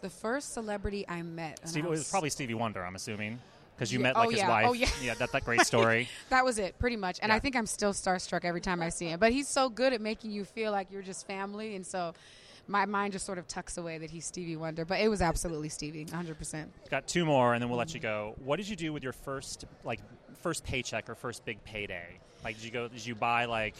The 0.00 0.11
first 0.11 0.54
celebrity 0.54 1.04
I 1.09 1.22
met, 1.22 1.61
I 1.74 1.78
it 1.78 1.85
was 1.85 2.09
probably 2.09 2.31
Stevie 2.31 2.54
Wonder. 2.54 2.85
I'm 2.85 2.94
assuming. 2.94 3.40
because 3.76 3.92
you 3.92 3.98
Yeah. 4.00 4.02
met 4.04 4.16
like 4.16 4.26
Oh, 4.26 4.31
his 4.31 4.38
yeah. 4.40 4.48
wife. 4.48 4.66
Oh, 4.68 4.72
yeah. 4.72 4.88
yeah, 5.02 5.14
that's 5.14 5.33
that 5.33 5.44
great 5.44 5.61
story. 5.66 6.09
That 6.31 6.44
was 6.44 6.59
it, 6.59 6.78
pretty 6.78 6.96
much. 6.96 7.18
And 7.22 7.31
Yeah. 7.31 7.37
I 7.37 7.38
think 7.38 7.54
I'm 7.57 7.66
still 7.66 7.92
starstruck 7.92 8.44
every 8.44 8.61
time 8.61 8.83
I 8.83 8.88
see 8.88 9.07
him. 9.07 9.20
But 9.20 9.33
he's 9.33 9.46
so 9.48 9.68
good 9.68 9.92
at 9.92 10.00
making 10.00 10.31
you 10.33 10.44
feel 10.44 10.72
like 10.72 10.90
you're 10.90 11.02
just 11.02 11.26
family, 11.26 11.76
and 11.76 11.87
so 11.87 12.12
my 12.68 12.85
mind 12.85 13.12
just 13.14 13.26
sort 13.26 13.38
of 13.38 13.48
tucks 13.48 13.78
away 13.78 13.98
that 13.98 14.11
he's 14.11 14.26
Stevie 14.26 14.57
Wonder. 14.57 14.85
But 14.85 15.00
it 15.00 15.09
was 15.09 15.20
absolutely 15.22 15.68
Stevie, 15.70 16.04
100. 16.04 16.38
percent 16.38 16.70
Got 16.90 17.09
two 17.09 17.24
more, 17.24 17.54
and 17.54 17.62
then 17.62 17.68
we'll 17.68 17.78
let 17.78 17.94
you 17.94 18.00
go. 18.00 18.35
What 18.44 18.57
did 18.57 18.68
you 18.68 18.76
do 18.76 18.92
with 18.92 19.02
your 19.02 19.12
first 19.12 19.64
like 19.85 20.00
first 20.42 20.64
paycheck 20.64 21.09
or 21.09 21.14
first 21.14 21.44
big 21.44 21.62
payday? 21.64 22.20
Like, 22.44 22.57
did 22.57 22.64
you 22.64 22.70
go? 22.70 22.87
Did 22.88 23.04
you 23.04 23.14
buy 23.14 23.46
like 23.46 23.74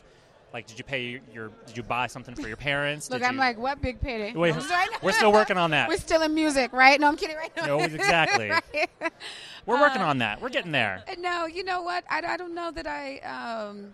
like 0.53 0.67
did 0.67 0.79
you 0.79 0.85
pay 0.85 1.21
your? 1.33 1.51
Did 1.67 1.77
you 1.77 1.83
buy 1.83 2.07
something 2.07 2.35
for 2.35 2.49
your 2.49 2.57
parents? 2.57 3.11
Look, 3.11 3.21
Did 3.21 3.27
I'm 3.27 3.35
you- 3.35 3.41
like, 3.41 3.59
what 3.59 3.83
big 3.83 4.01
payday? 4.01 4.33
Wait, 4.35 4.55
we're 5.03 5.13
still 5.13 5.33
working 5.33 5.59
on 5.59 5.71
that. 5.73 5.89
We're 5.89 5.99
still 5.99 6.23
in 6.23 6.35
music, 6.35 6.73
right? 6.73 6.99
No, 6.99 7.09
I'm 7.09 7.17
kidding. 7.17 7.37
Right? 7.37 7.53
No, 7.57 7.79
exactly. 7.81 8.49
Right. 8.51 8.89
We're 9.67 9.81
working 9.81 10.01
on 10.01 10.19
that. 10.19 10.41
We're 10.41 10.49
getting 10.49 10.73
there. 10.73 11.05
No, 11.19 11.45
you 11.47 11.65
know 11.65 11.83
what? 11.83 12.05
I, 12.09 12.23
I 12.27 12.37
don't 12.39 12.55
know 12.55 12.71
that 12.71 12.87
I. 12.87 13.19
Um, 13.19 13.93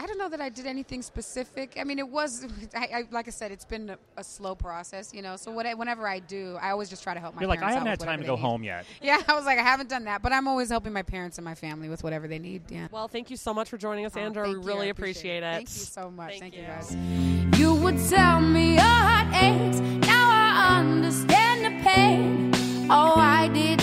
I 0.00 0.06
don't 0.06 0.16
know 0.16 0.30
that 0.30 0.40
I 0.40 0.48
did 0.48 0.64
anything 0.66 1.02
specific. 1.02 1.76
I 1.78 1.84
mean, 1.84 1.98
it 1.98 2.08
was, 2.08 2.46
I, 2.74 2.88
I, 2.94 3.04
like 3.10 3.28
I 3.28 3.30
said, 3.30 3.52
it's 3.52 3.66
been 3.66 3.90
a, 3.90 3.98
a 4.16 4.24
slow 4.24 4.54
process, 4.54 5.12
you 5.12 5.20
know. 5.20 5.36
So 5.36 5.50
what, 5.52 5.66
whenever 5.76 6.08
I 6.08 6.20
do, 6.20 6.56
I 6.60 6.70
always 6.70 6.88
just 6.88 7.02
try 7.02 7.12
to 7.12 7.20
help 7.20 7.34
my 7.34 7.42
You're 7.42 7.48
like, 7.50 7.58
I 7.58 7.68
parents 7.68 7.74
haven't 7.80 7.88
out 7.88 8.00
had 8.00 8.06
time 8.08 8.20
to 8.20 8.26
go 8.26 8.34
need. 8.36 8.40
home 8.40 8.62
yet. 8.64 8.86
Yeah, 9.02 9.20
I 9.28 9.34
was 9.34 9.44
like, 9.44 9.58
I 9.58 9.62
haven't 9.62 9.90
done 9.90 10.04
that, 10.04 10.22
but 10.22 10.32
I'm 10.32 10.48
always 10.48 10.70
helping 10.70 10.92
my 10.94 11.02
parents 11.02 11.36
and 11.36 11.44
my 11.44 11.54
family 11.54 11.88
with 11.90 12.02
whatever 12.02 12.26
they 12.28 12.38
need. 12.38 12.62
Yeah. 12.70 12.88
Well, 12.90 13.08
thank 13.08 13.30
you 13.30 13.36
so 13.36 13.52
much 13.52 13.68
for 13.68 13.76
joining 13.76 14.06
us, 14.06 14.12
Oh, 14.16 14.20
Andra. 14.20 14.44
thank 14.46 14.58
we 14.58 14.64
really 14.64 14.86
I 14.86 14.90
appreciate, 14.90 15.42
it. 15.42 15.52
Thank 15.52 15.68
you 15.68 15.74
so 15.84 16.10
much. 16.10 16.38
Thank 16.38 16.54
Thank, 16.54 16.54
you 16.56 16.62
you. 16.62 16.66
guys. 16.66 17.58
You 17.60 17.74
would 17.74 17.98
tell 18.08 18.40
me 18.40 18.74
your 18.74 18.82
heart 18.82 19.34
aches. 19.34 19.80
Now 19.80 20.30
I 20.32 20.78
understand 20.78 21.64
the 21.66 21.84
pain. 21.90 22.50
Oh, 22.90 23.14
I 23.16 23.48
did 23.48 23.79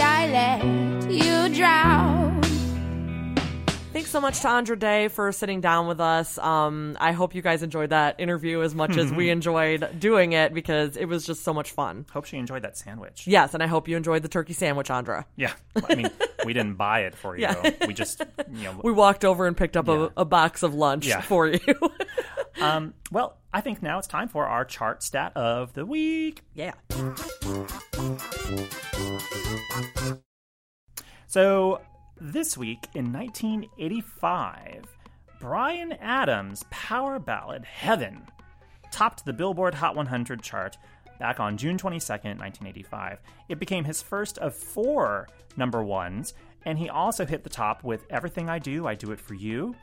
so 4.17 4.21
much 4.21 4.39
to 4.39 4.47
Andra 4.49 4.75
Day 4.75 5.09
for 5.09 5.31
sitting 5.31 5.61
down 5.61 5.85
with 5.85 5.99
us. 6.01 6.39
Um, 6.39 6.97
I 6.99 7.11
hope 7.11 7.35
you 7.35 7.43
guys 7.43 7.61
enjoyed 7.61 7.91
that 7.91 8.19
interview 8.19 8.63
as 8.63 8.73
much 8.73 8.97
as 8.97 9.11
we 9.11 9.29
enjoyed 9.37 9.99
doing 9.99 10.31
it 10.31 10.55
because 10.55 10.97
it 10.97 11.05
was 11.05 11.23
just 11.23 11.43
so 11.43 11.53
much 11.53 11.69
fun. 11.69 12.03
Hope 12.11 12.25
she 12.25 12.37
enjoyed 12.37 12.63
that 12.63 12.75
sandwich. 12.75 13.27
Yes, 13.27 13.53
and 13.53 13.61
I 13.61 13.67
hope 13.67 13.87
you 13.87 13.95
enjoyed 13.95 14.23
the 14.23 14.27
turkey 14.27 14.53
sandwich, 14.53 14.89
Andra. 14.89 15.27
Yeah. 15.35 15.53
I 15.87 15.93
mean, 15.93 16.09
we 16.45 16.53
didn't 16.53 16.77
buy 16.77 17.01
it 17.01 17.13
for 17.13 17.35
you. 17.37 17.43
Yeah. 17.43 17.69
We 17.85 17.93
just, 17.93 18.23
you 18.51 18.63
know. 18.63 18.81
We 18.83 18.91
walked 18.91 19.23
over 19.23 19.45
and 19.45 19.55
picked 19.55 19.77
up 19.77 19.87
Yeah. 19.87 20.07
a, 20.17 20.21
a 20.21 20.25
box 20.25 20.63
of 20.63 20.73
lunch 20.73 21.05
Yeah. 21.05 21.21
for 21.21 21.45
you. 21.49 21.59
um, 22.59 22.95
well, 23.11 23.37
I 23.53 23.61
think 23.61 23.83
now 23.83 23.99
it's 23.99 24.07
time 24.07 24.29
for 24.29 24.47
our 24.47 24.65
chart 24.65 25.03
stat 25.03 25.33
of 25.37 25.73
the 25.73 25.85
week. 25.85 26.41
yeah. 26.55 26.73
So, 31.27 31.81
this 32.19 32.57
week 32.57 32.87
in 32.93 33.11
1985, 33.11 34.85
Bryan 35.39 35.93
Adams' 35.93 36.63
power 36.69 37.19
ballad 37.19 37.65
Heaven 37.65 38.25
topped 38.91 39.25
the 39.25 39.33
Billboard 39.33 39.75
Hot 39.75 39.95
100 39.95 40.41
chart 40.41 40.77
back 41.19 41.39
on 41.39 41.57
June 41.57 41.77
22nd, 41.77 42.39
1985. 42.39 43.19
It 43.49 43.59
became 43.59 43.83
his 43.83 44.01
first 44.01 44.37
of 44.39 44.55
four 44.55 45.27
number 45.55 45.83
ones, 45.83 46.33
and 46.65 46.77
he 46.77 46.89
also 46.89 47.25
hit 47.25 47.43
the 47.43 47.49
top 47.49 47.83
with 47.83 48.05
Everything 48.09 48.49
I 48.49 48.59
Do, 48.59 48.87
I 48.87 48.95
Do 48.95 49.11
It 49.11 49.19
For 49.19 49.33
You, 49.33 49.75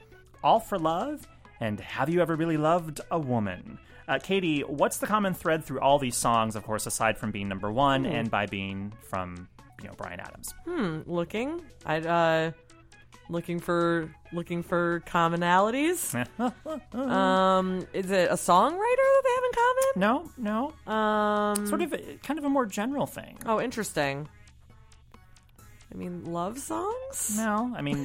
All 0.42 0.60
for 0.60 0.78
Love, 0.78 1.26
and 1.60 1.78
Have 1.80 2.08
You 2.08 2.20
Ever 2.20 2.36
Really 2.36 2.56
Loved 2.56 3.00
a 3.10 3.18
Woman? 3.18 3.78
Uh, 4.06 4.18
Katie, 4.22 4.60
what's 4.60 4.98
the 4.98 5.06
common 5.06 5.32
thread 5.32 5.64
through 5.64 5.80
all 5.80 5.98
these 5.98 6.16
songs, 6.16 6.56
of 6.56 6.62
course, 6.62 6.86
aside 6.86 7.16
from 7.16 7.30
being 7.30 7.48
number 7.48 7.72
one 7.72 8.04
and 8.04 8.30
by 8.30 8.46
being 8.46 8.92
from, 9.08 9.48
you 9.82 9.88
know, 9.88 9.94
Bryan 9.94 10.20
Adams? 10.20 10.54
Hmm, 10.66 11.00
looking, 11.06 11.62
I 11.84 11.98
uh, 12.00 12.50
looking 13.28 13.58
for 13.58 14.10
looking 14.32 14.62
for 14.62 15.02
commonalities. 15.06 16.14
um, 16.94 17.87
is 17.92 18.10
it 18.10 18.30
a 18.30 18.34
songwriter 18.34 18.72
that 18.72 19.22
they 19.24 19.30
have 19.34 19.44
in 19.44 19.52
common? 19.52 20.30
No, 20.37 20.72
no. 20.87 20.92
Um, 20.92 21.66
Sort 21.66 21.82
of, 21.82 21.92
a, 21.92 21.98
kind 22.22 22.38
of 22.38 22.44
a 22.44 22.48
more 22.48 22.66
general 22.66 23.06
thing. 23.06 23.38
Oh, 23.46 23.60
interesting. 23.60 24.28
I 25.92 25.96
mean, 25.96 26.24
love 26.24 26.58
songs. 26.58 27.37
No, 27.37 27.72
I 27.76 27.80
mean, 27.82 28.04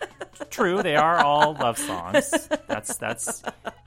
true. 0.50 0.82
They 0.82 0.96
are 0.96 1.18
all 1.18 1.52
love 1.52 1.76
songs. 1.76 2.48
That's 2.66 2.96
that's 2.96 3.42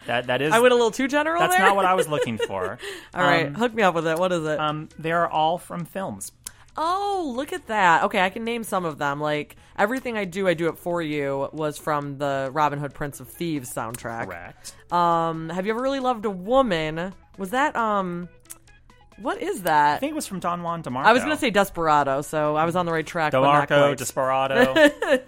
that 0.06 0.28
that 0.28 0.42
is. 0.44 0.54
I 0.54 0.60
went 0.60 0.72
a 0.72 0.76
little 0.76 0.92
too 0.92 1.08
general 1.08 1.40
that's 1.40 1.56
there. 1.56 1.66
not 1.66 1.76
what 1.76 1.86
I 1.86 1.96
was 1.96 2.08
looking 2.08 2.38
for. 2.38 2.78
All 3.16 3.24
right, 3.24 3.48
Um, 3.48 3.56
hook 3.56 3.74
me 3.74 3.82
up 3.82 3.96
with 3.96 4.06
it. 4.06 4.20
What 4.20 4.32
is 4.32 4.46
it? 4.46 4.60
um, 4.60 4.90
they 5.00 5.12
are 5.12 5.28
all 5.28 5.58
from 5.58 5.86
films. 5.86 6.32
Oh, 6.80 7.34
look 7.36 7.54
at 7.54 7.68
that. 7.68 8.04
Okay, 8.04 8.22
I 8.22 8.30
can 8.30 8.44
name 8.44 8.64
some 8.64 8.86
of 8.86 8.98
them. 8.98 9.20
Like 9.20 9.58
everything 9.78 10.18
I 10.18 10.26
do, 10.26 10.48
I 10.48 10.56
do 10.56 10.68
it 10.70 10.78
for 10.78 11.02
you 11.02 11.50
was 11.52 11.78
from 11.78 12.18
the 12.18 12.50
Robin 12.52 12.80
Hood 12.80 12.94
Prince 12.94 13.20
of 13.20 13.28
Thieves 13.28 13.72
soundtrack. 13.72 14.26
Correct. 14.26 14.74
Um, 14.92 15.50
have 15.50 15.68
you 15.68 15.74
ever 15.74 15.82
really 15.82 16.00
loved 16.00 16.26
a 16.26 16.32
woman? 16.32 17.14
Was 17.38 17.52
that 17.52 17.76
um, 17.76 18.30
what 19.22 19.42
is 19.42 19.64
that? 19.64 19.96
I 19.96 19.98
think 20.00 20.12
it 20.12 20.16
was 20.16 20.28
from 20.28 20.40
Don 20.40 20.64
Juan 20.64 20.82
DeMarco. 20.84 21.06
I 21.06 21.14
was 21.14 21.22
gonna 21.24 21.38
say 21.38 21.50
Desperado, 21.50 22.22
so 22.22 22.56
I 22.56 22.66
was 22.66 22.76
on 22.76 22.86
the 22.86 22.92
right 22.92 23.06
track. 23.06 23.34
DeMarco. 23.34 23.96
Desperado. 23.96 24.74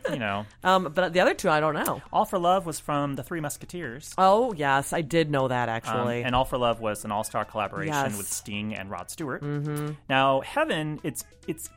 you 0.14 0.20
know, 0.20 0.46
um, 0.64 0.92
but 0.94 1.14
the 1.14 1.20
other 1.20 1.34
two 1.34 1.50
I 1.50 1.60
don't 1.60 1.74
know. 1.76 2.02
All 2.14 2.26
for 2.26 2.40
Love 2.40 2.66
was 2.66 2.80
from 2.80 3.16
the 3.16 3.24
Three 3.24 3.40
Musketeers. 3.42 4.14
Oh 4.18 4.54
yes, 4.54 4.94
I 4.94 5.02
did 5.02 5.30
know 5.32 5.48
that 5.48 5.70
Um, 5.70 5.76
actually. 5.76 6.24
and 6.24 6.36
All 6.36 6.46
for 6.46 6.58
Love 6.58 6.80
was 6.80 7.06
an 7.06 7.12
all-star 7.12 7.46
collaboration 7.46 7.94
Yes. 7.94 8.18
with 8.18 8.28
Sting 8.28 8.76
and 8.76 8.90
Rod 8.90 9.10
Stewart. 9.12 9.42
Mm-hmm. 9.44 9.92
Now, 10.10 10.42
Heaven, 10.42 11.00
it's 11.04 11.24
it's 11.48 11.70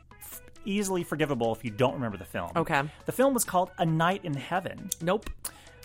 easily 0.65 1.03
forgivable 1.03 1.53
if 1.53 1.63
you 1.63 1.69
don't 1.71 1.93
remember 1.93 2.17
the 2.17 2.25
film. 2.25 2.49
Okay. 2.55 2.81
The 3.05 3.11
film 3.11 3.33
was 3.33 3.43
called 3.43 3.69
A 3.77 3.85
Night 3.85 4.21
in 4.23 4.33
Heaven. 4.33 4.89
nope. 5.01 5.29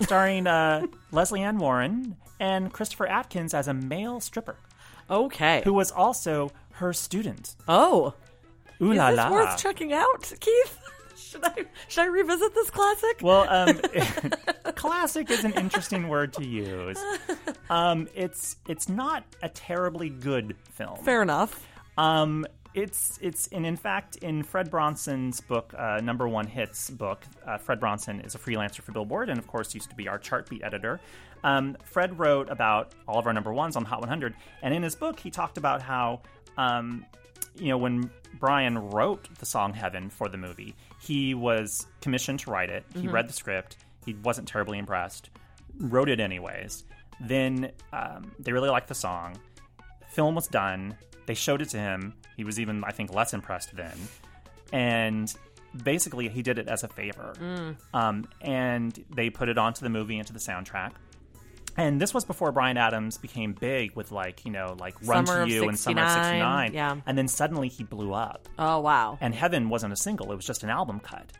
starring 0.00 0.46
uh, 0.46 0.86
Lesley 1.12 1.42
Ann 1.42 1.58
Warren 1.58 2.16
and 2.38 2.72
Christopher 2.72 3.06
Atkins 3.06 3.52
as 3.52 3.68
a 3.68 3.74
male 3.74 4.20
stripper 4.20 4.56
Okay. 5.10 5.62
who 5.64 5.72
was 5.74 5.90
also 5.90 6.50
her 6.72 6.92
student. 6.92 7.56
oh, 7.68 8.14
Ooh 8.82 8.92
is 8.92 8.98
la 8.98 9.10
this 9.10 9.18
la! 9.18 9.30
worth 9.30 9.58
checking 9.58 9.92
out, 9.92 10.32
Keith? 10.40 10.78
Should 11.16 11.44
I 11.44 11.64
should 11.86 12.02
I 12.02 12.06
revisit 12.06 12.54
this 12.54 12.70
classic? 12.70 13.20
well, 13.22 13.46
um, 13.48 13.78
classic 14.74 15.30
is 15.30 15.44
an 15.44 15.52
interesting 15.52 16.08
word 16.08 16.32
to 16.32 16.44
use. 16.44 16.98
Um, 17.68 18.08
it's 18.16 18.56
it's 18.66 18.88
not 18.88 19.22
a 19.42 19.48
terribly 19.48 20.08
good 20.08 20.56
film. 20.72 20.96
Fair 21.04 21.22
enough. 21.22 21.64
Um, 21.96 22.46
it's 22.74 23.18
it's 23.22 23.46
and 23.48 23.64
in 23.64 23.76
fact 23.76 24.16
in 24.16 24.42
Fred 24.42 24.70
Bronson's 24.72 25.40
book, 25.40 25.72
uh, 25.78 26.00
number 26.02 26.26
one 26.26 26.46
hits 26.48 26.90
book. 26.90 27.22
Uh, 27.46 27.58
Fred 27.58 27.78
Bronson 27.78 28.20
is 28.22 28.34
a 28.34 28.38
freelancer 28.38 28.80
for 28.80 28.90
Billboard, 28.90 29.28
and 29.28 29.38
of 29.38 29.46
course 29.46 29.72
used 29.72 29.90
to 29.90 29.96
be 29.96 30.08
our 30.08 30.18
chart 30.18 30.48
beat 30.50 30.64
editor. 30.64 31.00
Um, 31.42 31.76
Fred 31.84 32.18
wrote 32.18 32.50
about 32.50 32.92
all 33.08 33.18
of 33.18 33.26
our 33.26 33.32
number 33.32 33.52
ones 33.52 33.76
on 33.76 33.84
Hot 33.84 34.00
100, 34.00 34.34
and 34.62 34.74
in 34.74 34.82
his 34.82 34.94
book 34.94 35.18
he 35.18 35.30
talked 35.30 35.56
about 35.56 35.80
how 35.82 36.20
um, 36.58 37.04
you 37.56 37.68
know 37.68 37.78
when 37.78 38.10
Bryan 38.38 38.78
wrote 38.90 39.28
the 39.38 39.46
song 39.46 39.72
Heaven 39.72 40.10
for 40.10 40.28
the 40.28 40.36
movie, 40.36 40.74
he 41.00 41.34
was 41.34 41.86
commissioned 42.00 42.40
to 42.40 42.50
write 42.50 42.70
it. 42.70 42.84
He 42.94 43.08
read 43.08 43.28
the 43.28 43.32
script. 43.32 43.76
He 44.04 44.14
wasn't 44.14 44.48
terribly 44.48 44.78
impressed. 44.78 45.30
Wrote 45.78 46.08
it 46.08 46.20
anyways. 46.20 46.84
Then 47.20 47.72
um, 47.92 48.32
they 48.38 48.52
really 48.52 48.70
liked 48.70 48.88
the 48.88 48.94
song 48.94 49.36
film 50.10 50.34
was 50.34 50.48
done. 50.48 50.96
They 51.26 51.34
showed 51.34 51.62
it 51.62 51.68
to 51.70 51.78
him. 51.78 52.14
He 52.36 52.44
was 52.44 52.60
even, 52.60 52.84
I 52.84 52.90
think, 52.90 53.14
less 53.14 53.32
impressed 53.32 53.74
then. 53.74 53.96
And 54.72 55.32
basically, 55.84 56.28
he 56.28 56.42
did 56.42 56.58
it 56.58 56.68
as 56.68 56.82
a 56.84 56.88
favor. 56.88 57.32
Um, 57.94 58.28
and 58.40 59.04
they 59.14 59.30
put 59.30 59.48
it 59.48 59.56
onto 59.58 59.82
the 59.82 59.88
movie, 59.90 60.18
into 60.18 60.32
the 60.32 60.38
soundtrack. 60.38 60.92
And 61.80 62.00
this 62.00 62.12
was 62.14 62.24
before 62.24 62.52
Bryan 62.52 62.76
Adams 62.76 63.18
became 63.18 63.52
big 63.52 63.94
with, 63.96 64.12
like, 64.12 64.44
you 64.44 64.50
know, 64.52 64.76
like 64.78 64.94
Run 65.04 65.26
Summer 65.26 65.46
to 65.46 65.50
You 65.52 65.68
and 65.68 65.78
Summer 65.78 66.02
of 66.02 66.08
69, 66.10 66.66
69. 66.68 66.74
yeah. 66.74 66.96
And 67.06 67.16
then 67.18 67.28
suddenly 67.28 67.68
he 67.68 67.84
blew 67.84 68.12
up. 68.12 68.48
Oh 68.58 68.80
wow. 68.80 69.18
And 69.20 69.34
Heaven 69.34 69.68
wasn't 69.68 69.92
a 69.92 69.96
single, 69.96 70.30
it 70.32 70.36
was 70.36 70.46
just 70.46 70.62
an 70.62 70.70
album 70.70 71.00
cut. 71.00 71.32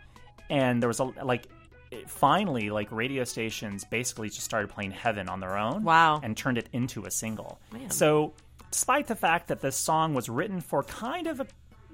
And 0.48 0.83
there 0.83 0.88
was 0.88 0.98
a, 0.98 1.05
like, 1.05 1.46
it- 1.90 2.09
finally, 2.09 2.70
like, 2.70 2.90
radio 2.90 3.24
stations 3.24 3.85
basically 3.85 4.29
just 4.29 4.42
started 4.42 4.68
playing 4.68 4.90
Heaven 4.92 5.29
on 5.29 5.40
their 5.40 5.57
own. 5.57 5.85
Wow. 5.85 6.20
And 6.22 6.37
turned 6.37 6.59
it 6.59 6.68
into 6.72 7.05
a 7.05 7.11
single. 7.11 7.61
So, 7.88 8.33
despite 8.70 9.07
the 9.09 9.16
fact 9.16 9.48
that 9.48 9.61
this 9.61 9.76
song 9.76 10.14
was 10.14 10.29
written 10.29 10.61
for 10.61 10.83
kind 10.85 11.26
of 11.26 11.40
a 11.40 11.46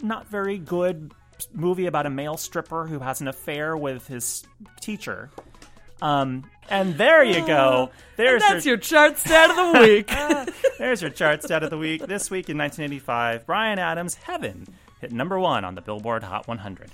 not 0.03 0.27
very 0.29 0.59
good 0.59 1.13
movie 1.53 1.87
about 1.87 2.07
a 2.07 2.11
male 2.11 2.37
stripper 2.37 2.87
who 2.87 2.99
has 2.99 3.21
an 3.21 3.29
affair 3.29 3.77
with 3.77 4.07
his 4.07 4.45
teacher. 4.81 5.31
Um, 6.03 6.45
and 6.69 6.97
there 6.97 7.25
you 7.25 7.47
go. 7.47 7.91
There's 8.17 8.43
That's 8.43 8.67
your 8.67 8.77
chart 8.77 9.19
stat 9.19 9.51
of 9.51 9.57
the 9.57 9.79
week. 9.81 10.11
there's 10.79 11.03
your 11.03 11.11
chart 11.11 11.43
stat 11.43 11.63
of 11.63 11.69
the 11.69 11.77
week. 11.77 12.07
This 12.07 12.31
week 12.31 12.49
in 12.49 12.57
1985, 12.57 13.45
Bryan 13.45 13.79
Adams' 13.79 14.15
Heaven 14.15 14.67
hit 15.03 15.13
number 15.13 15.39
one 15.39 15.65
on 15.65 15.75
the 15.75 15.83
Billboard 15.83 16.23
Hot 16.23 16.49
100. 16.49 16.91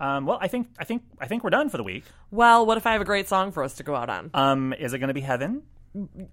Um, 0.00 0.26
well, 0.26 0.38
I 0.40 0.48
think 0.48 0.68
I 0.78 0.84
think 0.84 1.02
I 1.20 1.26
think 1.26 1.44
we're 1.44 1.50
done 1.50 1.68
for 1.68 1.76
the 1.76 1.84
week. 1.84 2.04
well, 2.30 2.66
what 2.66 2.76
if 2.76 2.86
I 2.86 2.92
have 2.92 3.00
a 3.00 3.04
great 3.04 3.28
song 3.28 3.52
for 3.52 3.62
us 3.62 3.74
to 3.74 3.82
go 3.82 3.94
out 3.94 4.10
on? 4.10 4.30
Um, 4.34 4.72
is 4.72 4.94
it 4.94 4.98
going 4.98 5.08
to 5.08 5.14
be 5.14 5.20
Heaven? 5.20 5.62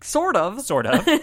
Sort 0.02 0.36
of. 0.36 0.62
Sort 0.62 0.86
of. 0.86 1.08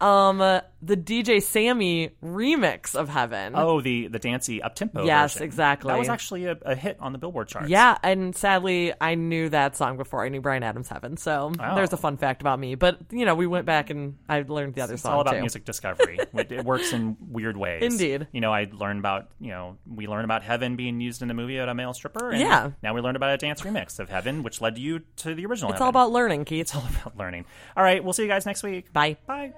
Um, 0.00 0.40
uh, 0.40 0.62
the 0.80 0.96
DJ 0.96 1.40
Sammy 1.40 2.10
remix 2.24 2.96
of 2.96 3.08
Heaven. 3.08 3.52
oh, 3.54 3.80
the 3.80 4.08
the 4.08 4.18
dancey 4.18 4.60
up 4.60 4.74
tempo. 4.74 5.04
Yes, 5.04 5.40
exactly. 5.40 5.92
That 5.92 5.98
was 5.98 6.08
actually 6.08 6.46
a, 6.46 6.56
a 6.62 6.74
hit 6.74 6.96
on 6.98 7.12
the 7.12 7.18
Billboard 7.18 7.46
charts. 7.46 7.68
Yeah, 7.68 7.96
and 8.02 8.34
sadly, 8.34 8.92
I 9.00 9.14
knew 9.14 9.48
that 9.50 9.76
song 9.76 9.96
before 9.96 10.24
I 10.24 10.28
knew 10.28 10.40
Bryan 10.40 10.64
Adams' 10.64 10.88
Heaven. 10.88 11.16
So 11.16 11.52
Oh. 11.60 11.74
there's 11.76 11.92
a 11.92 11.96
fun 11.96 12.16
fact 12.16 12.40
about 12.40 12.58
me. 12.58 12.74
But 12.74 12.98
you 13.12 13.24
know, 13.24 13.36
we 13.36 13.46
went 13.46 13.64
back 13.64 13.90
and 13.90 14.16
I 14.28 14.42
learned 14.42 14.74
the 14.74 14.80
other 14.80 14.92
song. 14.92 14.94
It's 14.94 15.02
song 15.02 15.12
all 15.14 15.20
about 15.20 15.34
too. 15.34 15.40
music 15.40 15.64
discovery. 15.64 16.18
it, 16.34 16.64
works 16.64 16.92
in 16.92 17.16
weird 17.20 17.56
ways. 17.56 17.82
Indeed. 17.84 18.26
You 18.32 18.40
know, 18.40 18.52
I 18.52 18.68
learned 18.72 18.98
about 18.98 19.28
you 19.38 19.50
know 19.50 19.76
we 19.86 20.08
learned 20.08 20.24
about 20.24 20.42
Heaven 20.42 20.74
being 20.74 21.00
used 21.00 21.22
in 21.22 21.30
a 21.30 21.34
movie 21.34 21.60
at 21.60 21.68
a 21.68 21.74
male 21.74 21.92
stripper. 21.94 22.30
And 22.30 22.40
Yeah. 22.40 22.70
Now 22.82 22.92
we 22.92 23.00
learned 23.00 23.16
about 23.16 23.34
a 23.34 23.36
dance 23.38 23.60
remix 23.60 24.00
of 24.00 24.08
Heaven, 24.08 24.42
which 24.42 24.60
led 24.60 24.78
you 24.78 25.02
to 25.18 25.34
the 25.36 25.46
original. 25.46 25.70
It's 25.70 25.74
Heaven. 25.78 25.82
all 25.84 25.90
about 25.90 26.10
learning, 26.10 26.44
Keith. 26.44 26.62
It's 26.62 26.74
all 26.74 26.86
about 27.00 27.16
learning. 27.16 27.44
All 27.76 27.84
right, 27.84 28.02
we'll 28.02 28.12
see 28.12 28.22
you 28.22 28.28
guys 28.28 28.46
next 28.46 28.62
week. 28.62 28.92
Bye. 28.92 29.16
Bye. 29.26 29.52